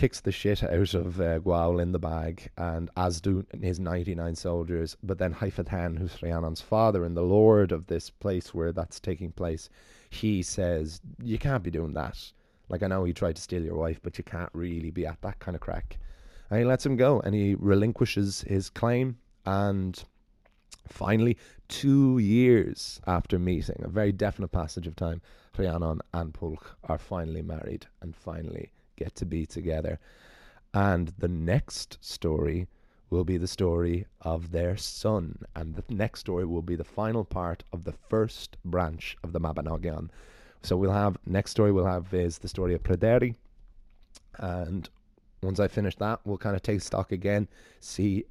kicks 0.00 0.20
the 0.20 0.32
shit 0.32 0.62
out 0.62 0.94
of 0.94 1.20
uh, 1.20 1.76
in 1.76 1.92
the 1.92 1.98
bag, 1.98 2.50
and 2.56 2.88
as 2.96 3.20
do 3.20 3.44
his 3.60 3.78
99 3.78 4.34
soldiers. 4.34 4.96
But 5.02 5.18
then 5.18 5.34
Hefeydd 5.34 5.68
Hen, 5.68 5.94
who's 5.96 6.22
Rhiannon's 6.22 6.62
father 6.62 7.04
and 7.04 7.14
the 7.14 7.20
lord 7.20 7.70
of 7.70 7.86
this 7.86 8.08
place 8.08 8.54
where 8.54 8.72
that's 8.72 8.98
taking 8.98 9.30
place, 9.30 9.68
he 10.08 10.42
says, 10.42 11.02
You 11.22 11.36
can't 11.36 11.62
be 11.62 11.70
doing 11.70 11.92
that. 11.92 12.16
Like, 12.70 12.82
I 12.82 12.86
know 12.86 13.04
he 13.04 13.12
tried 13.12 13.36
to 13.36 13.42
steal 13.42 13.62
your 13.62 13.76
wife, 13.76 14.00
but 14.02 14.16
you 14.16 14.24
can't 14.24 14.48
really 14.54 14.90
be 14.90 15.04
at 15.04 15.20
that 15.20 15.38
kind 15.38 15.54
of 15.54 15.60
crack. 15.60 15.98
And 16.48 16.58
he 16.58 16.64
lets 16.64 16.86
him 16.86 16.96
go, 16.96 17.20
and 17.20 17.34
he 17.34 17.54
relinquishes 17.54 18.40
his 18.48 18.70
claim. 18.70 19.18
And 19.44 20.02
finally, 20.88 21.36
two 21.68 22.16
years 22.16 23.02
after 23.06 23.38
meeting, 23.38 23.82
a 23.84 23.88
very 23.88 24.12
definite 24.12 24.48
passage 24.48 24.86
of 24.86 24.96
time, 24.96 25.20
Rhiannon 25.58 26.00
and 26.14 26.32
Pwyll 26.32 26.56
are 26.84 26.96
finally 26.96 27.42
married 27.42 27.84
and 28.00 28.16
finally 28.16 28.72
get 29.00 29.14
to 29.16 29.26
be 29.26 29.46
together. 29.46 29.98
And 30.72 31.12
the 31.18 31.28
next 31.28 31.98
story 32.00 32.68
will 33.10 33.24
be 33.24 33.38
the 33.38 33.48
story 33.58 34.06
of 34.20 34.52
their 34.52 34.76
son. 34.76 35.24
And 35.56 35.74
the 35.74 35.84
next 35.88 36.20
story 36.20 36.44
will 36.44 36.62
be 36.62 36.76
the 36.76 36.84
final 37.00 37.24
part 37.24 37.64
of 37.72 37.82
the 37.82 37.96
first 38.08 38.56
branch 38.64 39.16
of 39.24 39.32
the 39.32 39.40
Mabinogion. 39.40 40.10
So 40.62 40.76
we'll 40.76 40.92
have, 40.92 41.18
next 41.26 41.50
story 41.50 41.72
we'll 41.72 41.86
have 41.96 42.14
is 42.14 42.38
the 42.38 42.48
story 42.48 42.74
of 42.74 42.82
Pryderi. 42.84 43.34
And 44.38 44.88
once 45.42 45.58
I 45.58 45.68
finish 45.68 45.96
that, 45.96 46.20
we'll 46.24 46.38
kind 46.38 46.54
of 46.54 46.62
take 46.62 46.82
stock 46.82 47.10
again, 47.12 47.48
see 47.80 48.24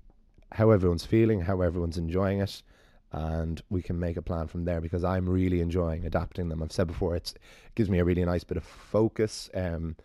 how 0.51 0.69
everyone's 0.71 1.05
feeling, 1.05 1.41
how 1.41 1.62
everyone's 1.62 1.97
enjoying 1.97 2.39
it, 2.39 2.63
and 3.12 3.62
we 3.69 3.82
can 3.82 3.99
make 3.99 4.17
a 4.17 4.21
plan 4.21 4.47
from 4.47 4.65
there 4.65 4.82
because 4.82 5.03
I'm 5.03 5.27
really 5.27 5.62
enjoying 5.62 6.05
adapting 6.05 6.49
them. 6.49 6.62
I've 6.62 6.71
said 6.71 6.88
before, 6.88 7.15
it 7.15 7.34
gives 7.75 7.89
me 7.89 7.99
a 7.99 8.05
really 8.05 8.23
nice 8.23 8.43
bit 8.43 8.58
of 8.58 8.63
focus. 8.63 9.49
Um, 9.53 9.95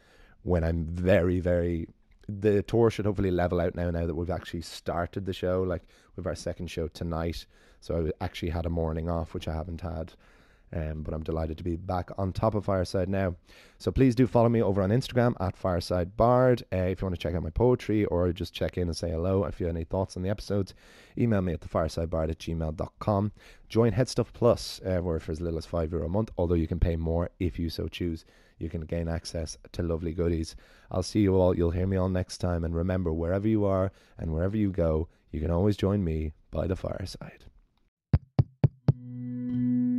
when 0.45 0.63
I'm 0.63 0.85
very, 0.85 1.41
very. 1.41 1.89
The 2.29 2.63
tour 2.63 2.89
should 2.91 3.05
hopefully 3.05 3.31
level 3.31 3.61
out 3.61 3.75
now. 3.75 3.91
Now 3.91 4.07
that 4.07 4.15
we've 4.15 4.31
actually 4.31 4.63
started 4.63 5.27
the 5.27 5.33
show, 5.33 5.63
like 5.63 5.83
we've 6.17 6.27
our 6.27 6.35
second 6.35 6.69
show 6.69 6.89
tonight, 6.89 7.45
so 7.81 8.11
I 8.21 8.25
actually 8.25 8.51
had 8.51 8.65
a 8.65 8.71
morning 8.71 9.11
off, 9.11 9.35
which 9.35 9.49
I 9.49 9.53
haven't 9.53 9.81
had. 9.81 10.13
Um, 10.73 11.03
but 11.03 11.15
I'm 11.15 11.23
delighted 11.23 11.57
to 11.59 11.65
be 11.65 11.77
back 11.77 12.11
on 12.19 12.33
top 12.33 12.57
of 12.57 12.65
Fireside 12.65 13.09
now. 13.09 13.37
So 13.79 13.93
please 13.93 14.17
do 14.17 14.27
follow 14.27 14.49
me 14.49 14.61
over 14.61 14.83
on 14.83 14.91
Instagram 14.91 15.35
at 15.39 15.57
Fireside 15.57 16.17
Bard. 16.17 16.65
Uh, 16.73 16.77
if 16.77 17.01
you 17.01 17.07
want 17.07 17.15
to 17.15 17.21
check 17.21 17.35
out 17.35 17.45
my 17.45 17.51
poetry 17.51 18.05
or 18.07 18.33
just 18.33 18.55
check 18.55 18.77
in 18.77 18.89
and 18.89 18.97
say 18.97 19.11
hello, 19.11 19.45
if 19.45 19.61
you 19.61 19.67
have 19.67 19.77
any 19.77 19.85
thoughts 19.85 20.17
on 20.17 20.25
the 20.25 20.31
episodes, 20.31 20.75
email 21.17 21.43
me 21.43 21.53
at 21.53 21.61
thefiresidebard 21.61 22.31
at 22.31 22.39
gmail.com. 22.39 23.33
Join 23.69 23.93
Headstuff 23.93 24.33
Plus, 24.33 24.81
uh, 24.85 24.99
where 24.99 25.21
for 25.21 25.31
as 25.31 25.41
little 25.41 25.59
as 25.59 25.67
€5 25.67 25.93
Euro 25.93 26.07
a 26.07 26.09
month, 26.09 26.33
although 26.37 26.55
you 26.55 26.67
can 26.67 26.81
pay 26.81 26.97
more 26.97 27.31
if 27.39 27.57
you 27.57 27.71
so 27.71 27.87
choose 27.87 28.25
you 28.59 28.69
can 28.69 28.83
gain 28.83 29.09
access 29.09 29.57
to 29.73 29.83
lovely 29.83 30.13
goodies. 30.13 30.57
I'll 30.91 31.03
see 31.03 31.21
you 31.21 31.37
all. 31.37 31.57
You'll 31.57 31.71
hear 31.71 31.87
me 31.87 31.97
all 31.97 32.09
next 32.09 32.39
time. 32.39 32.65
And 32.65 32.75
remember, 32.75 33.13
wherever 33.13 33.49
you 33.49 33.65
are 33.65 33.93
and 34.19 34.33
wherever 34.33 34.57
you 34.57 34.71
go, 34.71 35.09
you 35.31 35.41
can 35.41 35.51
always 35.51 35.77
join 35.77 36.05
me 36.05 36.33
by 36.51 36.67
the 36.67 36.77
fireside. 36.77 37.45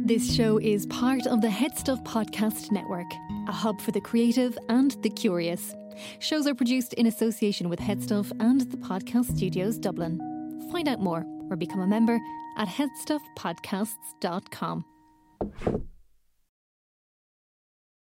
This 0.08 0.36
show 0.36 0.60
is 0.60 0.86
part 0.86 1.26
of 1.26 1.42
the 1.42 1.48
Headstuff 1.48 2.06
Podcast 2.06 2.72
Network, 2.72 3.08
a 3.48 3.52
hub 3.52 3.82
for 3.82 3.92
the 3.92 4.00
creative 4.00 4.56
and 4.70 4.96
the 5.02 5.10
curious. 5.10 5.74
Shows 6.20 6.46
are 6.46 6.54
produced 6.54 6.94
in 6.94 7.08
association 7.08 7.70
with 7.70 7.80
Headstuff 7.80 8.32
and 8.40 8.62
the 8.70 8.78
Podcast 8.78 9.36
Studios 9.36 9.80
Dublin. 9.80 10.20
Find 10.72 10.88
out 10.88 11.00
more 11.00 11.26
or 11.50 11.56
become 11.56 11.82
a 11.82 11.88
member 11.88 12.20
at 12.58 12.68
headstuffpodcasts.com. 12.68 14.86